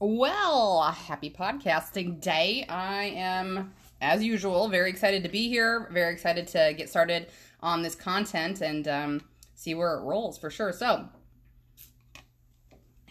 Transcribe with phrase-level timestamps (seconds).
[0.00, 2.66] Well, happy podcasting day.
[2.68, 7.28] I am, as usual, very excited to be here, very excited to get started
[7.60, 9.20] on this content and um,
[9.54, 10.72] see where it rolls for sure.
[10.72, 11.08] So,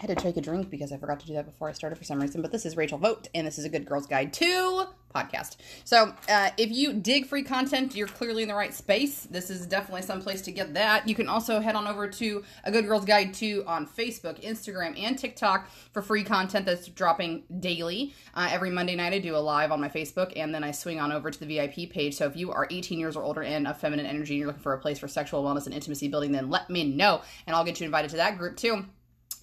[0.03, 2.03] had to take a drink because I forgot to do that before I started for
[2.03, 2.41] some reason.
[2.41, 5.55] But this is Rachel Vote, and this is a Good Girls Guide to podcast.
[5.85, 9.21] So, uh, if you dig free content, you're clearly in the right space.
[9.23, 11.07] This is definitely some place to get that.
[11.07, 14.99] You can also head on over to a Good Girls Guide to on Facebook, Instagram,
[15.01, 18.13] and TikTok for free content that's dropping daily.
[18.33, 20.99] Uh, every Monday night, I do a live on my Facebook, and then I swing
[20.99, 22.15] on over to the VIP page.
[22.15, 24.63] So, if you are 18 years or older and of feminine energy, and you're looking
[24.63, 27.63] for a place for sexual wellness and intimacy building, then let me know, and I'll
[27.63, 28.85] get you invited to that group too.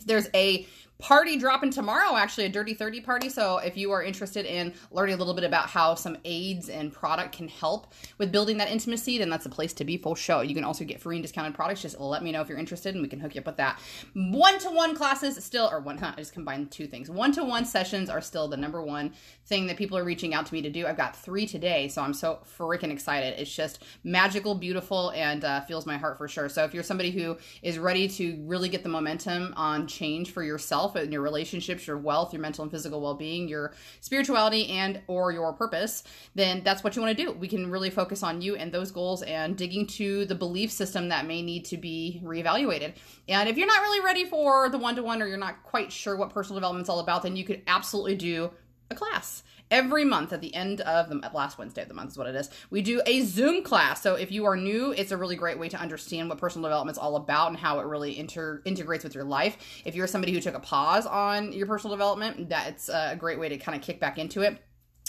[0.04, 0.66] There's a
[1.00, 3.28] party dropping tomorrow, actually, a Dirty 30 party.
[3.28, 6.92] So if you are interested in learning a little bit about how some aids and
[6.92, 10.40] product can help with building that intimacy, then that's a place to be full show.
[10.40, 11.82] You can also get free and discounted products.
[11.82, 13.80] Just let me know if you're interested and we can hook you up with that.
[14.14, 17.10] One to one classes still, or one, I just combined two things.
[17.10, 19.12] One to one sessions are still the number one
[19.46, 20.86] thing that people are reaching out to me to do.
[20.86, 23.38] I've got three today, so I'm so freaking excited.
[23.38, 26.48] It's just magical, beautiful, and uh, my heart for sure.
[26.48, 30.42] So if you're somebody who is ready to really get the momentum on change for
[30.42, 35.32] yourself and your relationships, your wealth, your mental and physical well-being, your spirituality, and or
[35.32, 37.32] your purpose, then that's what you want to do.
[37.32, 41.08] We can really focus on you and those goals and digging to the belief system
[41.08, 42.94] that may need to be reevaluated.
[43.28, 46.30] And if you're not really ready for the one-to-one or you're not quite sure what
[46.30, 48.50] personal development's all about, then you could absolutely do
[48.90, 52.18] a class every month at the end of the last Wednesday of the month is
[52.18, 52.50] what it is.
[52.70, 54.02] We do a Zoom class.
[54.02, 56.96] So if you are new, it's a really great way to understand what personal development
[56.96, 59.56] is all about and how it really inter- integrates with your life.
[59.84, 63.48] If you're somebody who took a pause on your personal development, that's a great way
[63.48, 64.58] to kind of kick back into it.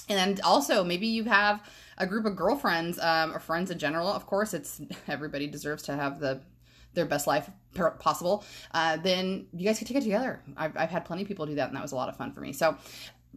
[0.09, 1.63] And also, maybe you have
[1.97, 4.07] a group of girlfriends um, or friends in general.
[4.07, 6.41] Of course, it's everybody deserves to have the
[6.93, 7.49] their best life
[7.99, 8.43] possible.
[8.73, 10.41] Uh, then you guys can take it together.
[10.57, 12.33] I've, I've had plenty of people do that, and that was a lot of fun
[12.33, 12.51] for me.
[12.51, 12.75] So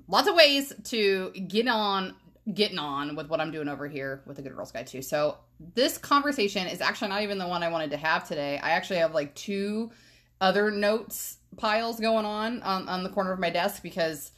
[0.08, 2.14] lots of ways to get on
[2.52, 5.00] getting on with what I'm doing over here with the Good Girls Guide too.
[5.00, 5.38] So
[5.74, 8.58] this conversation is actually not even the one I wanted to have today.
[8.58, 9.90] I actually have like two
[10.40, 14.32] other notes piles going on on, on the corner of my desk because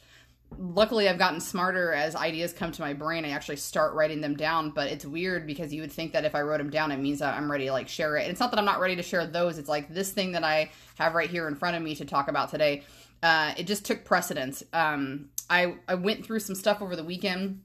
[0.57, 3.25] luckily I've gotten smarter as ideas come to my brain.
[3.25, 6.35] I actually start writing them down, but it's weird because you would think that if
[6.35, 8.21] I wrote them down, it means that I'm ready to like share it.
[8.21, 9.57] And it's not that I'm not ready to share those.
[9.57, 12.29] It's like this thing that I have right here in front of me to talk
[12.29, 12.83] about today.
[13.21, 14.63] Uh, it just took precedence.
[14.71, 17.61] Um, I I went through some stuff over the weekend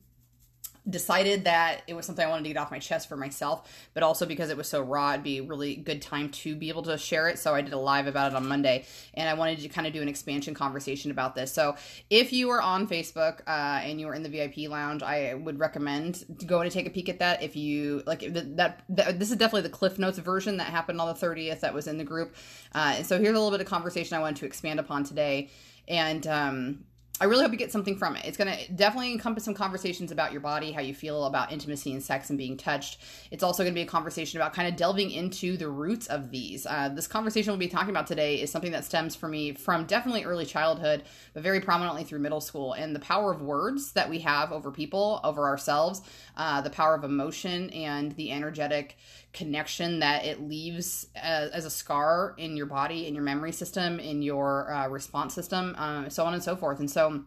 [0.88, 4.02] decided that it was something I wanted to get off my chest for myself, but
[4.02, 6.82] also because it was so raw, it'd be a really good time to be able
[6.82, 7.38] to share it.
[7.38, 8.84] So I did a live about it on Monday,
[9.14, 11.52] and I wanted to kind of do an expansion conversation about this.
[11.52, 11.76] So
[12.10, 15.58] if you are on Facebook uh, and you are in the VIP lounge, I would
[15.60, 17.42] recommend going to take a peek at that.
[17.42, 21.06] If you like that, that this is definitely the Cliff Notes version that happened on
[21.06, 22.34] the 30th that was in the group.
[22.74, 25.50] Uh, and so here's a little bit of conversation I wanted to expand upon today.
[25.88, 26.84] And um,
[27.22, 28.24] I really hope you get something from it.
[28.24, 31.92] It's going to definitely encompass some conversations about your body, how you feel about intimacy
[31.92, 32.98] and sex and being touched.
[33.30, 36.32] It's also going to be a conversation about kind of delving into the roots of
[36.32, 36.66] these.
[36.66, 39.86] Uh, this conversation we'll be talking about today is something that stems for me from
[39.86, 42.72] definitely early childhood, but very prominently through middle school.
[42.72, 46.02] And the power of words that we have over people, over ourselves,
[46.36, 48.96] uh, the power of emotion, and the energetic
[49.32, 53.98] connection that it leaves as, as, a scar in your body, in your memory system,
[53.98, 56.80] in your uh, response system, um, so on and so forth.
[56.80, 57.24] And so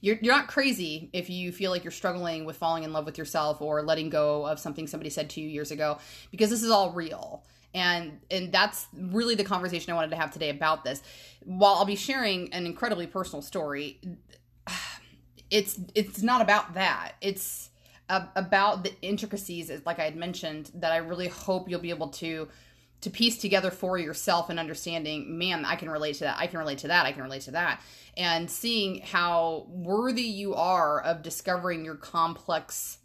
[0.00, 3.18] you're, you're not crazy if you feel like you're struggling with falling in love with
[3.18, 5.98] yourself or letting go of something somebody said to you years ago,
[6.30, 7.44] because this is all real.
[7.74, 11.02] And and that's really the conversation I wanted to have today about this.
[11.44, 14.00] While I'll be sharing an incredibly personal story,
[15.50, 17.12] it's it's not about that.
[17.20, 17.68] It's
[18.08, 22.48] about the intricacies, like I had mentioned, that I really hope you'll be able to
[23.00, 26.36] to piece together for yourself and understanding, man, I can relate to that.
[26.38, 27.06] I can relate to that.
[27.06, 27.80] I can relate to that.
[28.16, 32.98] And seeing how worthy you are of discovering your complex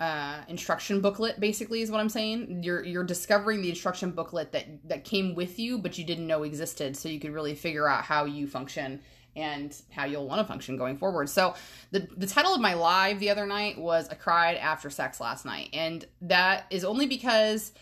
[0.00, 2.62] uh, instruction booklet basically is what I'm saying.
[2.64, 6.42] You're you're discovering the instruction booklet that that came with you but you didn't know
[6.42, 9.00] existed so you could really figure out how you function
[9.36, 11.28] and how you'll want to function going forward.
[11.28, 11.54] So
[11.90, 15.44] the the title of my live the other night was I cried after sex last
[15.44, 15.70] night.
[15.72, 17.72] And that is only because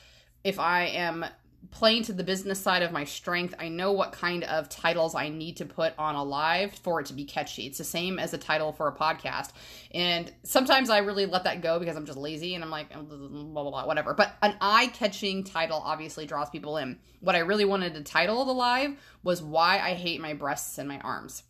[0.45, 1.25] if I am
[1.71, 5.29] playing to the business side of my strength, I know what kind of titles I
[5.29, 7.67] need to put on a live for it to be catchy.
[7.67, 9.51] It's the same as a title for a podcast.
[9.93, 13.03] And sometimes I really let that go because I'm just lazy and I'm like, blah,
[13.03, 14.15] blah, blah, whatever.
[14.15, 16.99] But an eye catching title obviously draws people in.
[17.21, 20.89] What I really wanted to title the live was Why I Hate My Breasts and
[20.89, 21.43] My Arms.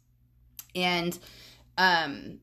[0.74, 1.18] And,
[1.78, 2.40] um,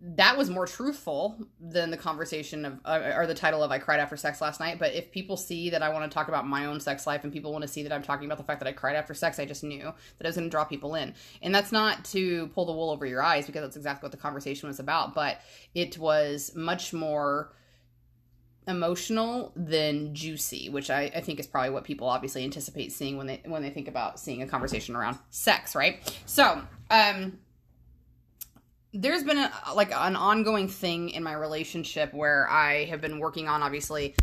[0.00, 3.98] that was more truthful than the conversation of uh, or the title of I cried
[3.98, 4.78] after sex last night.
[4.78, 7.32] But if people see that I want to talk about my own sex life and
[7.32, 9.40] people want to see that I'm talking about the fact that I cried after sex,
[9.40, 11.14] I just knew that I was going to draw people in.
[11.40, 14.18] And that's not to pull the wool over your eyes because that's exactly what the
[14.18, 15.14] conversation was about.
[15.14, 15.40] But
[15.74, 17.52] it was much more
[18.68, 23.26] emotional than juicy, which I, I think is probably what people obviously anticipate seeing when
[23.26, 25.98] they when they think about seeing a conversation around sex, right?
[26.26, 27.38] So, um
[28.92, 33.48] there's been a, like an ongoing thing in my relationship where I have been working
[33.48, 34.14] on obviously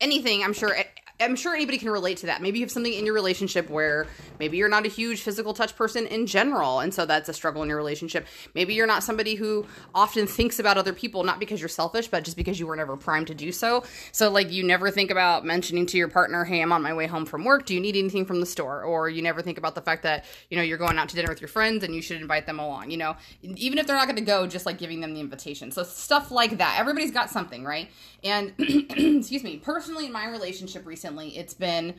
[0.00, 0.42] anything.
[0.42, 0.76] I'm sure
[1.22, 2.42] I'm sure anybody can relate to that.
[2.42, 4.06] Maybe you have something in your relationship where
[4.38, 7.62] maybe you're not a huge physical touch person in general, and so that's a struggle
[7.62, 8.26] in your relationship.
[8.54, 12.24] Maybe you're not somebody who often thinks about other people, not because you're selfish, but
[12.24, 13.84] just because you were never primed to do so.
[14.10, 17.06] So, like, you never think about mentioning to your partner, hey, I'm on my way
[17.06, 17.66] home from work.
[17.66, 18.82] Do you need anything from the store?
[18.82, 21.28] Or you never think about the fact that, you know, you're going out to dinner
[21.28, 24.06] with your friends and you should invite them along, you know, even if they're not
[24.06, 25.70] going to go, just like giving them the invitation.
[25.70, 26.76] So, stuff like that.
[26.78, 27.90] Everybody's got something, right?
[28.24, 31.94] And, excuse me, personally, in my relationship recently, it's been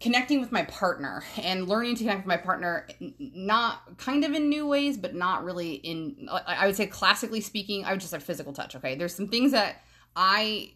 [0.00, 2.86] connecting with my partner and learning to connect with my partner
[3.18, 7.84] not kind of in new ways but not really in i would say classically speaking
[7.84, 8.96] i would just have physical touch okay?
[8.96, 9.82] There's some things that
[10.16, 10.72] i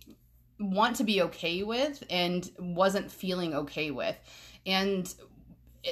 [0.60, 4.16] want to be okay with and wasn't feeling okay with.
[4.66, 5.12] And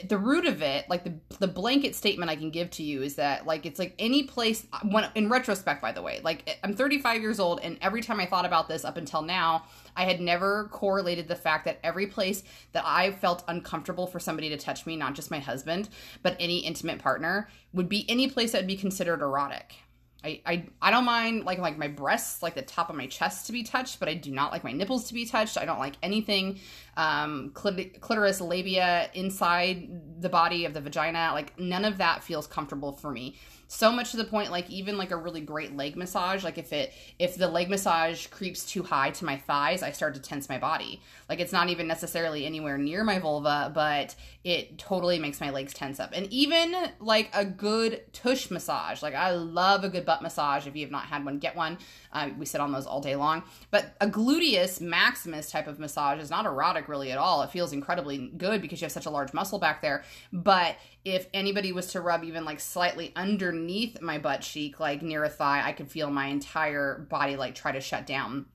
[0.09, 3.15] the root of it like the the blanket statement i can give to you is
[3.15, 7.23] that like it's like any place when in retrospect by the way like i'm 35
[7.23, 9.65] years old and every time i thought about this up until now
[9.97, 12.43] i had never correlated the fact that every place
[12.73, 15.89] that i felt uncomfortable for somebody to touch me not just my husband
[16.23, 19.77] but any intimate partner would be any place that would be considered erotic
[20.25, 23.47] I, I, I don't mind like like my breasts, like the top of my chest
[23.47, 25.57] to be touched, but I do not like my nipples to be touched.
[25.57, 26.59] I don't like anything
[26.97, 31.31] um, clitoris, labia inside the body of the vagina.
[31.33, 33.37] Like none of that feels comfortable for me
[33.69, 36.73] so much to the point like even like a really great leg massage like if
[36.73, 40.49] it if the leg massage creeps too high to my thighs i start to tense
[40.49, 41.01] my body.
[41.29, 44.15] Like it's not even necessarily anywhere near my vulva but
[44.45, 46.11] it totally makes my legs tense up.
[46.13, 50.77] And even like a good tush massage like i love a good butt massage if
[50.77, 51.79] you have not had one get one.
[52.13, 53.43] Uh, we sit on those all day long.
[53.71, 57.43] But a gluteus maximus type of massage is not erotic really at all.
[57.43, 60.05] It feels incredibly good because you have such a large muscle back there.
[60.33, 63.13] But if anybody was to rub even like slightly
[63.57, 67.55] underneath my butt cheek, like near a thigh, I could feel my entire body like
[67.55, 68.47] try to shut down.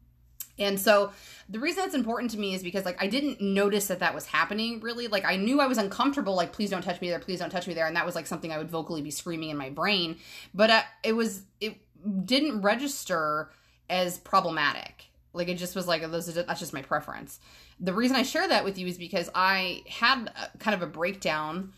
[0.59, 1.11] And so
[1.49, 4.27] the reason that's important to me is because like I didn't notice that that was
[4.27, 5.07] happening really.
[5.07, 7.67] Like I knew I was uncomfortable like please don't touch me there, please don't touch
[7.67, 10.17] me there and that was like something I would vocally be screaming in my brain,
[10.53, 11.77] but uh, it was it
[12.25, 13.49] didn't register
[13.89, 15.05] as problematic.
[15.33, 16.31] Like it just was like those.
[16.33, 17.39] that's just my preference.
[17.79, 20.91] The reason I share that with you is because I had a, kind of a
[20.91, 21.73] breakdown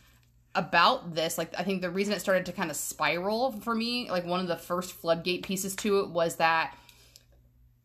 [0.55, 4.09] about this like i think the reason it started to kind of spiral for me
[4.11, 6.77] like one of the first floodgate pieces to it was that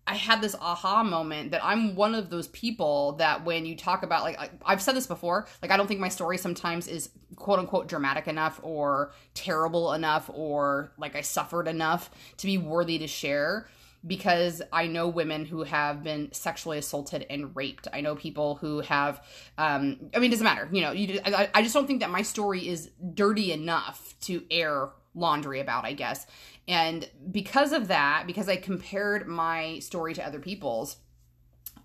[0.06, 4.02] i had this aha moment that i'm one of those people that when you talk
[4.02, 7.08] about like I, i've said this before like i don't think my story sometimes is
[7.36, 12.98] quote unquote dramatic enough or terrible enough or like i suffered enough to be worthy
[12.98, 13.66] to share
[14.06, 17.88] because I know women who have been sexually assaulted and raped.
[17.92, 19.24] I know people who have,
[19.58, 20.68] um, I mean, it doesn't matter.
[20.72, 24.44] You know, you, I, I just don't think that my story is dirty enough to
[24.50, 26.26] air laundry about, I guess.
[26.68, 30.96] And because of that, because I compared my story to other people's,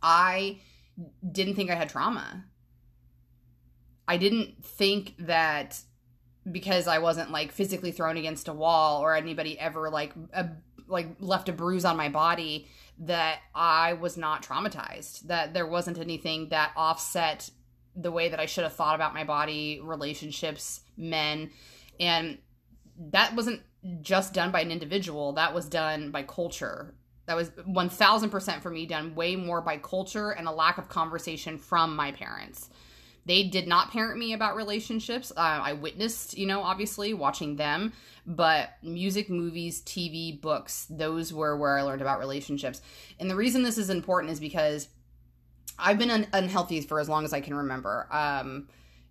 [0.01, 0.60] I
[1.30, 2.45] didn't think I had trauma.
[4.07, 5.80] I didn't think that
[6.51, 10.50] because I wasn't like physically thrown against a wall or anybody ever like a,
[10.88, 12.68] like left a bruise on my body
[13.00, 17.50] that I was not traumatized, that there wasn't anything that offset
[17.96, 21.52] the way that I should have thought about my body, relationships, men.
[22.00, 22.40] And
[23.12, 23.62] that wasn't
[24.02, 26.96] just done by an individual, that was done by culture.
[27.25, 31.58] That was 1000% for me done way more by culture and a lack of conversation
[31.58, 32.70] from my parents.
[33.25, 35.32] They did not parent me about relationships.
[35.36, 37.94] Uh, I witnessed, you know, obviously watching them,
[38.25, 42.82] but music, movies, TV, books, those were where I learned about relationships.
[43.20, 44.89] And the reason this is important is because
[45.80, 48.08] I've been un- unhealthy for as long as I can remember.
[48.12, 48.68] Um,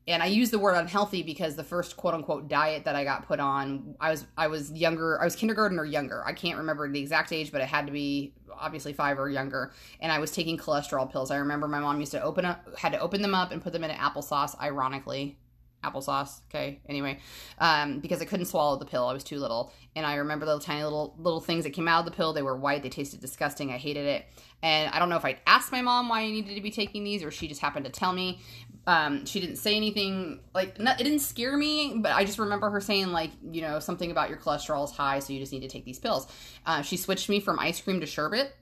[0.08, 3.26] and I use the word unhealthy because the first quote unquote diet that I got
[3.26, 6.24] put on, I was I was younger, I was kindergarten or younger.
[6.26, 9.72] I can't remember the exact age, but it had to be obviously five or younger.
[10.00, 11.30] And I was taking cholesterol pills.
[11.30, 13.72] I remember my mom used to open up, had to open them up and put
[13.72, 14.60] them in an applesauce.
[14.60, 15.38] Ironically,
[15.84, 16.40] applesauce.
[16.50, 16.80] Okay.
[16.88, 17.18] Anyway,
[17.58, 20.58] um, because I couldn't swallow the pill, I was too little, and I remember the
[20.58, 22.32] tiny little little things that came out of the pill.
[22.32, 22.82] They were white.
[22.82, 23.70] They tasted disgusting.
[23.70, 24.26] I hated it,
[24.62, 27.04] and I don't know if I'd asked my mom why I needed to be taking
[27.04, 28.40] these, or she just happened to tell me.
[28.86, 32.68] Um, she didn't say anything like not, it didn't scare me, but I just remember
[32.70, 35.60] her saying like you know something about your cholesterol is high, so you just need
[35.60, 36.26] to take these pills.
[36.66, 38.54] Uh, she switched me from ice cream to sherbet.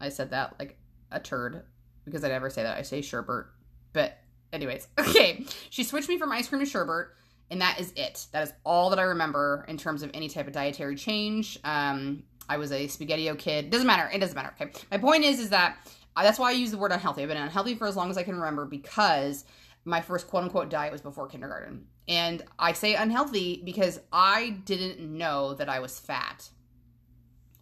[0.00, 0.76] I said that like
[1.10, 1.62] a turd
[2.04, 2.76] because I never say that.
[2.76, 3.46] I say sherbet,
[3.92, 4.18] but
[4.52, 5.46] anyways, okay.
[5.70, 7.08] She switched me from ice cream to sherbet,
[7.50, 8.26] and that is it.
[8.32, 11.58] That is all that I remember in terms of any type of dietary change.
[11.64, 13.70] Um, I was a spaghettio kid.
[13.70, 14.08] Doesn't matter.
[14.12, 14.54] It doesn't matter.
[14.60, 14.70] Okay.
[14.90, 15.78] My point is, is that
[16.16, 17.22] uh, that's why I use the word unhealthy.
[17.22, 19.44] I've been unhealthy for as long as I can remember because
[19.84, 21.86] my first quote unquote diet was before kindergarten.
[22.08, 26.50] And I say unhealthy because I didn't know that I was fat,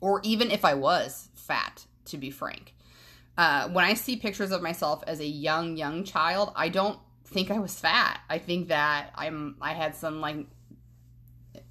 [0.00, 2.74] or even if I was fat, to be frank.
[3.36, 7.50] Uh, when I see pictures of myself as a young, young child, I don't think
[7.50, 8.20] I was fat.
[8.28, 10.46] I think that I'm I had some like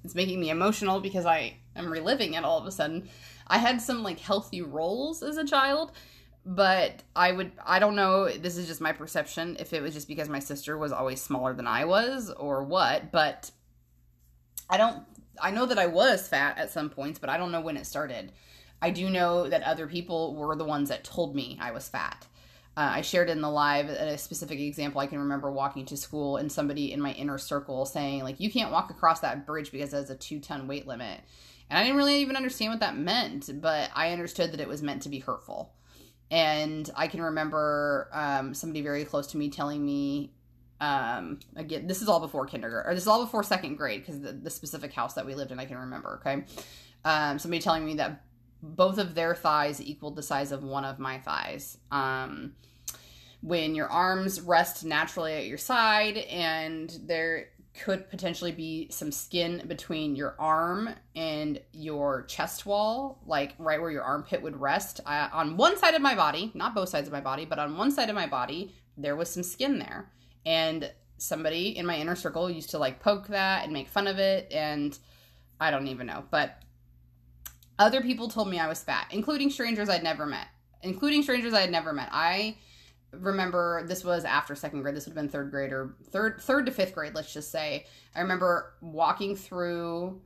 [0.02, 3.08] it's making me emotional because I am reliving it all of a sudden.
[3.46, 5.92] I had some like healthy rolls as a child,
[6.46, 10.08] but I would I don't know, this is just my perception if it was just
[10.08, 13.50] because my sister was always smaller than I was or what, but
[14.68, 15.04] I don't
[15.40, 17.86] I know that I was fat at some points, but I don't know when it
[17.86, 18.32] started.
[18.80, 22.26] I do know that other people were the ones that told me I was fat.
[22.76, 25.00] Uh, I shared in the live a specific example.
[25.00, 28.50] I can remember walking to school and somebody in my inner circle saying, like, you
[28.50, 31.20] can't walk across that bridge because there's a two ton weight limit.
[31.70, 34.82] And I didn't really even understand what that meant, but I understood that it was
[34.82, 35.72] meant to be hurtful.
[36.34, 40.32] And I can remember um, somebody very close to me telling me,
[40.80, 44.20] um, again, this is all before kindergarten, or this is all before second grade, because
[44.20, 46.42] the, the, specific house that we lived in, I can remember, okay?
[47.04, 48.24] Um, somebody telling me that
[48.60, 51.78] both of their thighs equaled the size of one of my thighs.
[51.92, 52.56] Um,
[53.40, 59.62] when your arms rest naturally at your side and there could potentially be some skin
[59.66, 65.00] between your arm and your chest wall, like right where your armpit would rest.
[65.04, 67.76] I, on one side of my body, not both sides of my body, but on
[67.76, 70.10] one side of my body, there was some skin there.
[70.46, 74.18] And somebody in my inner circle used to like poke that and make fun of
[74.18, 74.52] it.
[74.52, 74.96] And
[75.60, 76.24] I don't even know.
[76.30, 76.62] But
[77.78, 80.46] other people told me I was fat, including strangers I'd never met.
[80.82, 82.10] Including strangers I had never met.
[82.12, 82.56] I
[83.20, 84.94] remember this was after second grade.
[84.94, 87.86] This would have been third grade or third third to fifth grade, let's just say.
[88.14, 90.20] I remember walking through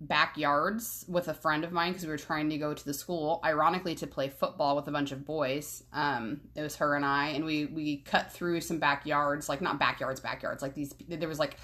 [0.00, 3.40] backyards with a friend of mine because we were trying to go to the school
[3.44, 7.28] ironically to play football with a bunch of boys um it was her and i
[7.28, 11.38] and we we cut through some backyards like not backyards backyards like these there was
[11.38, 11.56] like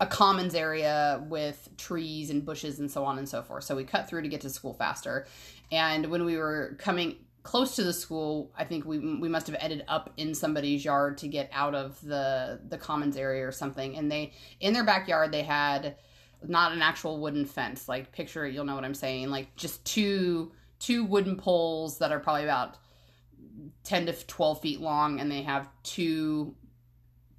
[0.00, 3.64] a commons area with trees and bushes and so on and so forth.
[3.64, 5.26] So we cut through to get to school faster.
[5.70, 9.56] And when we were coming close to the school, I think we we must have
[9.60, 13.96] ended up in somebody's yard to get out of the the commons area or something.
[13.96, 15.96] And they in their backyard they had
[16.46, 17.88] not an actual wooden fence.
[17.88, 19.30] Like picture you'll know what I'm saying.
[19.30, 22.76] Like just two two wooden poles that are probably about
[23.84, 26.54] 10 to 12 feet long and they have two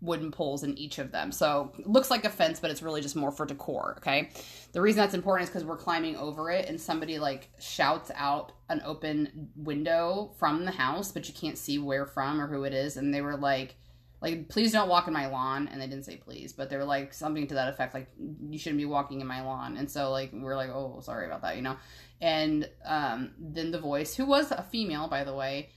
[0.02, 1.32] wooden poles in each of them.
[1.32, 3.96] So looks like a fence, but it's really just more for decor.
[4.00, 4.32] Okay.
[4.74, 8.52] The reason that's important is because we're climbing over it and somebody like shouts out
[8.70, 12.74] an open window from the house, but you can't see where from or who it
[12.74, 12.98] is.
[12.98, 13.76] And they were like,
[14.22, 15.68] like, please don't walk in my lawn.
[15.68, 18.08] And they didn't say please, but they were like something to that effect, like,
[18.50, 19.78] you shouldn't be walking in my lawn.
[19.78, 21.76] And so, like, we are like, oh, sorry about that, you know?
[22.22, 25.70] And um, then the voice, who was a female, by the way,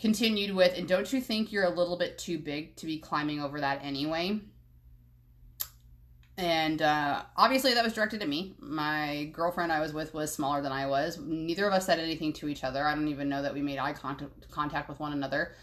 [0.00, 3.40] continued with, and don't you think you're a little bit too big to be climbing
[3.40, 4.40] over that anyway?
[6.36, 8.56] And uh, obviously, that was directed at me.
[8.58, 11.18] My girlfriend I was with was smaller than I was.
[11.18, 12.84] Neither of us said anything to each other.
[12.84, 15.54] I don't even know that we made eye contact, contact with one another.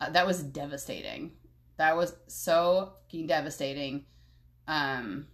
[0.00, 1.32] Uh, that was devastating.
[1.76, 4.06] That was so fucking devastating.
[4.66, 5.26] Um,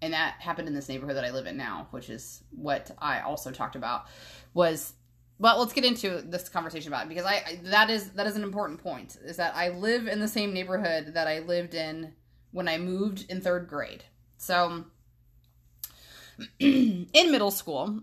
[0.00, 3.20] and that happened in this neighborhood that I live in now, which is what I
[3.20, 4.06] also talked about.
[4.54, 4.94] Was
[5.40, 8.36] well let's get into this conversation about it because I, I, that is that is
[8.36, 12.12] an important point is that i live in the same neighborhood that i lived in
[12.52, 14.04] when i moved in third grade.
[14.36, 14.84] So
[16.60, 18.00] in middle school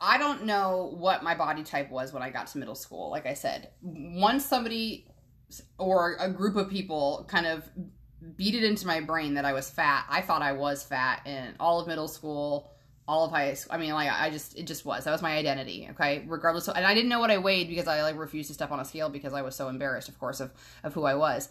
[0.00, 3.26] i don't know what my body type was when i got to middle school like
[3.26, 3.70] i said.
[3.82, 5.06] Once somebody
[5.78, 7.68] or a group of people kind of
[8.36, 11.54] beat it into my brain that i was fat i thought i was fat in
[11.60, 12.75] all of middle school
[13.08, 13.74] all of high school.
[13.74, 15.88] I mean, like I just it just was that was my identity.
[15.92, 16.68] Okay, regardless.
[16.68, 18.80] Of, and I didn't know what I weighed because I like refused to step on
[18.80, 21.48] a scale because I was so embarrassed, of course, of of who I was.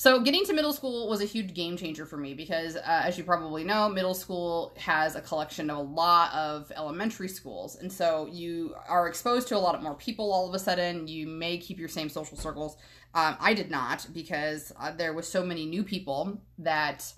[0.00, 3.18] So, getting to middle school was a huge game changer for me because, uh, as
[3.18, 7.76] you probably know, middle school has a collection of a lot of elementary schools.
[7.76, 11.06] And so you are exposed to a lot of more people all of a sudden.
[11.06, 12.78] You may keep your same social circles.
[13.12, 17.12] Um, I did not because uh, there was so many new people that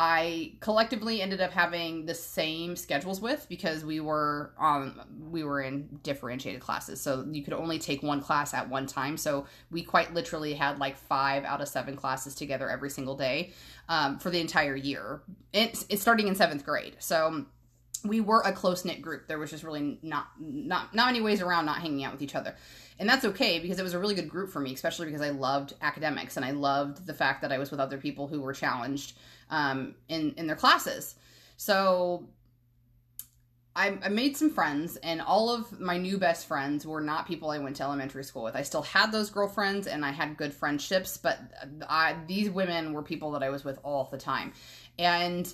[0.00, 5.60] I collectively ended up having the same schedules with because we were um we were
[5.60, 7.00] in differentiated classes.
[7.00, 9.16] So you could only take one class at one time.
[9.16, 13.52] So we quite literally had like five out of seven classes together every single day
[13.88, 15.20] um, for the entire year.
[15.52, 16.94] It's, it's starting in seventh grade.
[17.00, 17.46] So
[18.04, 19.26] we were a close knit group.
[19.26, 22.36] There was just really not not not many ways around not hanging out with each
[22.36, 22.54] other.
[23.00, 25.30] And that's okay because it was a really good group for me, especially because I
[25.30, 28.52] loved academics and I loved the fact that I was with other people who were
[28.52, 29.14] challenged
[29.50, 31.14] um, in in their classes.
[31.56, 32.28] So
[33.78, 37.50] I, I made some friends, and all of my new best friends were not people
[37.50, 38.56] I went to elementary school with.
[38.56, 41.38] I still had those girlfriends, and I had good friendships, but
[41.88, 44.52] I, these women were people that I was with all the time.
[44.98, 45.52] And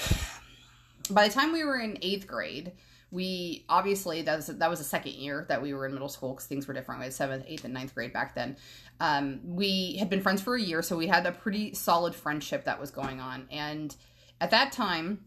[1.10, 2.72] by the time we were in eighth grade,
[3.10, 6.34] we obviously that was that was the second year that we were in middle school
[6.34, 7.00] because things were different.
[7.00, 8.56] We had seventh, eighth, and ninth grade back then.
[9.00, 12.64] Um, we had been friends for a year, so we had a pretty solid friendship
[12.66, 13.48] that was going on.
[13.50, 13.94] And
[14.40, 15.20] at that time,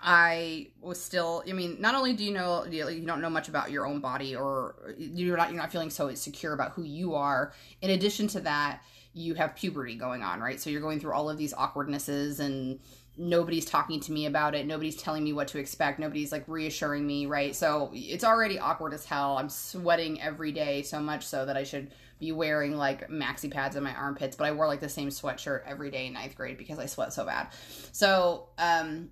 [0.00, 1.42] I was still.
[1.46, 4.34] I mean, not only do you know you don't know much about your own body,
[4.34, 7.52] or you're not you're not feeling so secure about who you are.
[7.82, 10.60] In addition to that, you have puberty going on, right?
[10.60, 12.78] So you're going through all of these awkwardnesses and
[13.18, 14.66] nobody's talking to me about it.
[14.66, 15.98] Nobody's telling me what to expect.
[15.98, 17.54] Nobody's like reassuring me right?
[17.54, 19.36] So it's already awkward as hell.
[19.36, 23.76] I'm sweating every day so much so that i should be wearing like maxi pads
[23.76, 26.58] in my armpits but i wore like the same sweatshirt every day in ninth grade
[26.58, 27.48] because i sweat so bad.
[27.92, 29.10] So um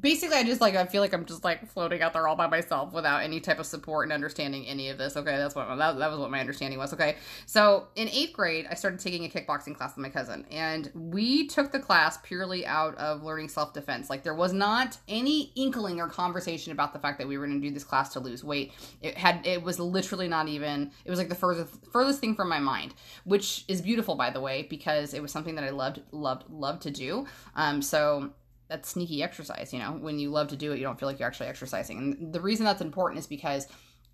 [0.00, 2.46] basically i just like i feel like i'm just like floating out there all by
[2.46, 5.16] myself without any type of support and understanding any of this.
[5.16, 6.92] Okay that's what that, that was what my understanding was.
[6.92, 10.90] Okay so in eighth grade i started taking a kickboxing class with my cousin and
[10.94, 14.08] we took the class purely out of learning self-defense.
[14.08, 17.60] Like there was not any inkling or conversation about the fact that we were going
[17.60, 18.72] to do this class to lose weight.
[19.00, 22.48] It had it was literally not even it was like the furthest furthest thing from
[22.48, 26.00] my mind which is beautiful by the way because it was something that i loved
[26.12, 27.26] loved loved to do.
[27.56, 28.32] Um so
[28.72, 29.92] that's sneaky exercise, you know.
[29.92, 31.98] When you love to do it, you don't feel like you're actually exercising.
[31.98, 33.66] And the reason that's important is because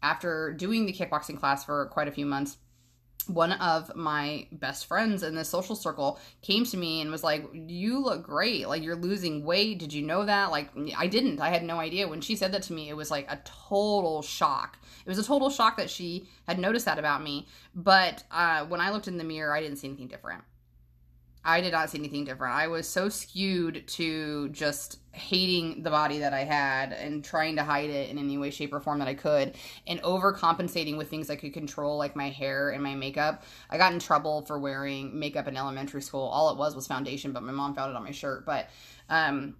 [0.03, 2.57] after doing the kickboxing class for quite a few months,
[3.29, 7.47] one of my best friends in this social circle came to me and was like,
[7.53, 8.67] You look great.
[8.67, 9.79] Like, you're losing weight.
[9.79, 10.50] Did you know that?
[10.50, 11.41] Like, I didn't.
[11.41, 12.09] I had no idea.
[12.09, 14.79] When she said that to me, it was like a total shock.
[15.07, 17.47] It was a total shock that she had noticed that about me.
[17.77, 20.43] But uh, when I looked in the mirror, I didn't see anything different.
[21.45, 22.54] I did not see anything different.
[22.54, 27.64] I was so skewed to just hating the body that I had and trying to
[27.64, 29.55] hide it in any way, shape, or form that I could,
[29.87, 33.44] and overcompensating with things I could control, like my hair and my makeup.
[33.70, 36.27] I got in trouble for wearing makeup in elementary school.
[36.27, 38.44] All it was was foundation, but my mom found it on my shirt.
[38.44, 38.68] But
[39.09, 39.57] um,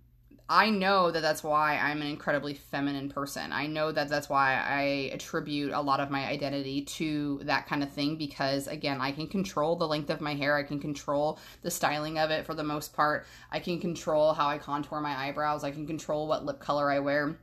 [0.51, 3.53] I know that that's why I'm an incredibly feminine person.
[3.53, 7.83] I know that that's why I attribute a lot of my identity to that kind
[7.83, 10.57] of thing because, again, I can control the length of my hair.
[10.57, 13.27] I can control the styling of it for the most part.
[13.53, 15.65] I can control how I contour my eyebrows.
[15.65, 17.39] I can control what lip color I wear.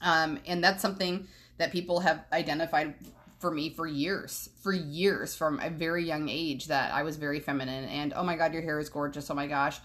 [0.00, 1.28] Um, and that's something
[1.58, 2.94] that people have identified
[3.38, 7.38] for me for years, for years from a very young age that I was very
[7.38, 9.30] feminine and oh my god, your hair is gorgeous.
[9.30, 9.80] Oh my gosh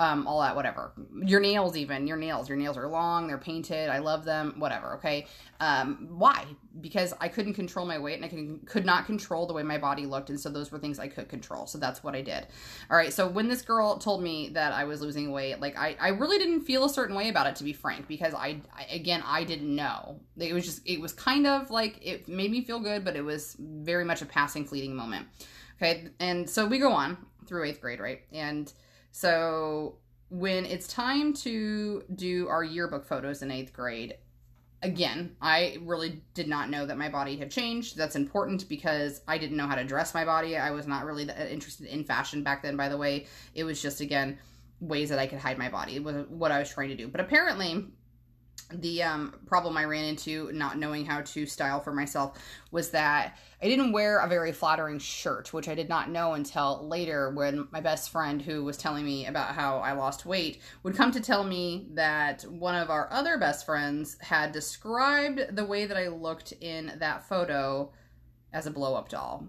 [0.00, 0.92] um, all that, whatever.
[1.22, 2.48] Your nails, even your nails.
[2.48, 3.90] Your nails are long, they're painted.
[3.90, 4.54] I love them.
[4.56, 4.94] Whatever.
[4.94, 5.26] Okay.
[5.60, 6.46] Um, why?
[6.80, 9.76] Because I couldn't control my weight and I could, could not control the way my
[9.76, 11.66] body looked, and so those were things I could control.
[11.66, 12.46] So that's what I did.
[12.90, 13.12] All right.
[13.12, 16.38] So when this girl told me that I was losing weight, like I, I really
[16.38, 19.44] didn't feel a certain way about it, to be frank, because I, I again, I
[19.44, 20.18] didn't know.
[20.38, 23.22] It was just, it was kind of like it made me feel good, but it
[23.22, 25.26] was very much a passing, fleeting moment.
[25.76, 26.08] Okay.
[26.20, 28.22] And so we go on through eighth grade, right?
[28.32, 28.72] And
[29.10, 29.96] so
[30.28, 34.14] when it's time to do our yearbook photos in eighth grade,
[34.82, 37.96] again, I really did not know that my body had changed.
[37.96, 40.56] That's important because I didn't know how to dress my body.
[40.56, 43.26] I was not really uh, interested in fashion back then, by the way.
[43.54, 44.38] It was just, again,
[44.80, 45.98] ways that I could hide my body.
[45.98, 47.08] Was what I was trying to do.
[47.08, 47.86] But apparently,
[48.72, 52.38] the um, problem I ran into not knowing how to style for myself
[52.70, 56.86] was that I didn't wear a very flattering shirt, which I did not know until
[56.88, 60.96] later when my best friend, who was telling me about how I lost weight, would
[60.96, 65.86] come to tell me that one of our other best friends had described the way
[65.86, 67.92] that I looked in that photo
[68.52, 69.46] as a blow up doll.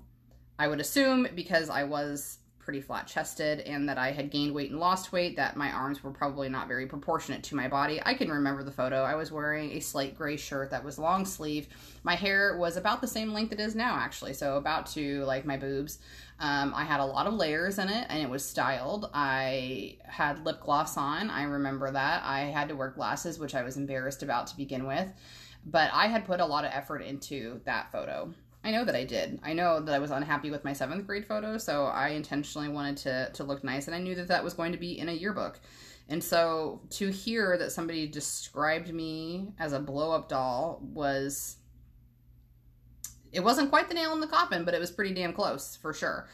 [0.60, 2.38] I would assume because I was
[2.72, 6.02] pretty flat chested and that I had gained weight and lost weight, that my arms
[6.02, 8.02] were probably not very proportionate to my body.
[8.06, 9.04] I can remember the photo.
[9.04, 11.68] I was wearing a slate gray shirt that was long sleeve.
[12.04, 15.44] My hair was about the same length it is now, actually, so about to like
[15.44, 16.00] my boobs.
[16.40, 19.10] Um, I had a lot of layers in it and it was styled.
[19.14, 21.30] I had lip gloss on.
[21.30, 22.24] I remember that.
[22.24, 25.12] I had to wear glasses, which I was embarrassed about to begin with.
[25.66, 28.34] But I had put a lot of effort into that photo.
[28.64, 29.40] I know that I did.
[29.44, 32.98] I know that I was unhappy with my seventh grade photo, so I intentionally wanted
[32.98, 35.14] to to look nice, and I knew that that was going to be in a
[35.14, 35.60] yearbook.
[36.10, 41.58] And so to hear that somebody described me as a blow up doll was
[43.32, 45.94] it wasn't quite the nail in the coffin, but it was pretty damn close for
[45.94, 46.28] sure.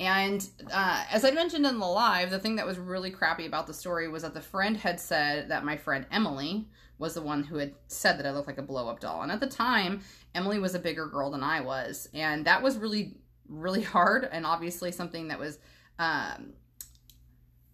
[0.00, 3.66] And uh, as I mentioned in the live, the thing that was really crappy about
[3.66, 6.66] the story was that the friend had said that my friend Emily
[6.98, 9.22] was the one who had said that I looked like a blow up doll.
[9.22, 10.00] And at the time,
[10.34, 12.08] Emily was a bigger girl than I was.
[12.12, 13.16] And that was really,
[13.48, 14.28] really hard.
[14.30, 15.58] And obviously something that was
[15.98, 16.54] um,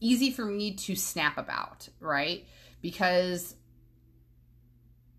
[0.01, 2.47] easy for me to snap about, right?
[2.83, 3.55] Because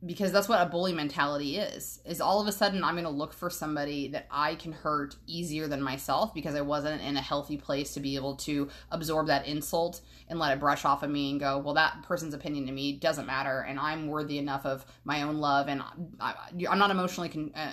[0.05, 3.09] because that's what a bully mentality is is all of a sudden i'm going to
[3.09, 7.21] look for somebody that i can hurt easier than myself because i wasn't in a
[7.21, 11.09] healthy place to be able to absorb that insult and let it brush off of
[11.09, 14.65] me and go well that person's opinion to me doesn't matter and i'm worthy enough
[14.65, 15.83] of my own love and
[16.19, 17.71] I, am not emotionally con- uh,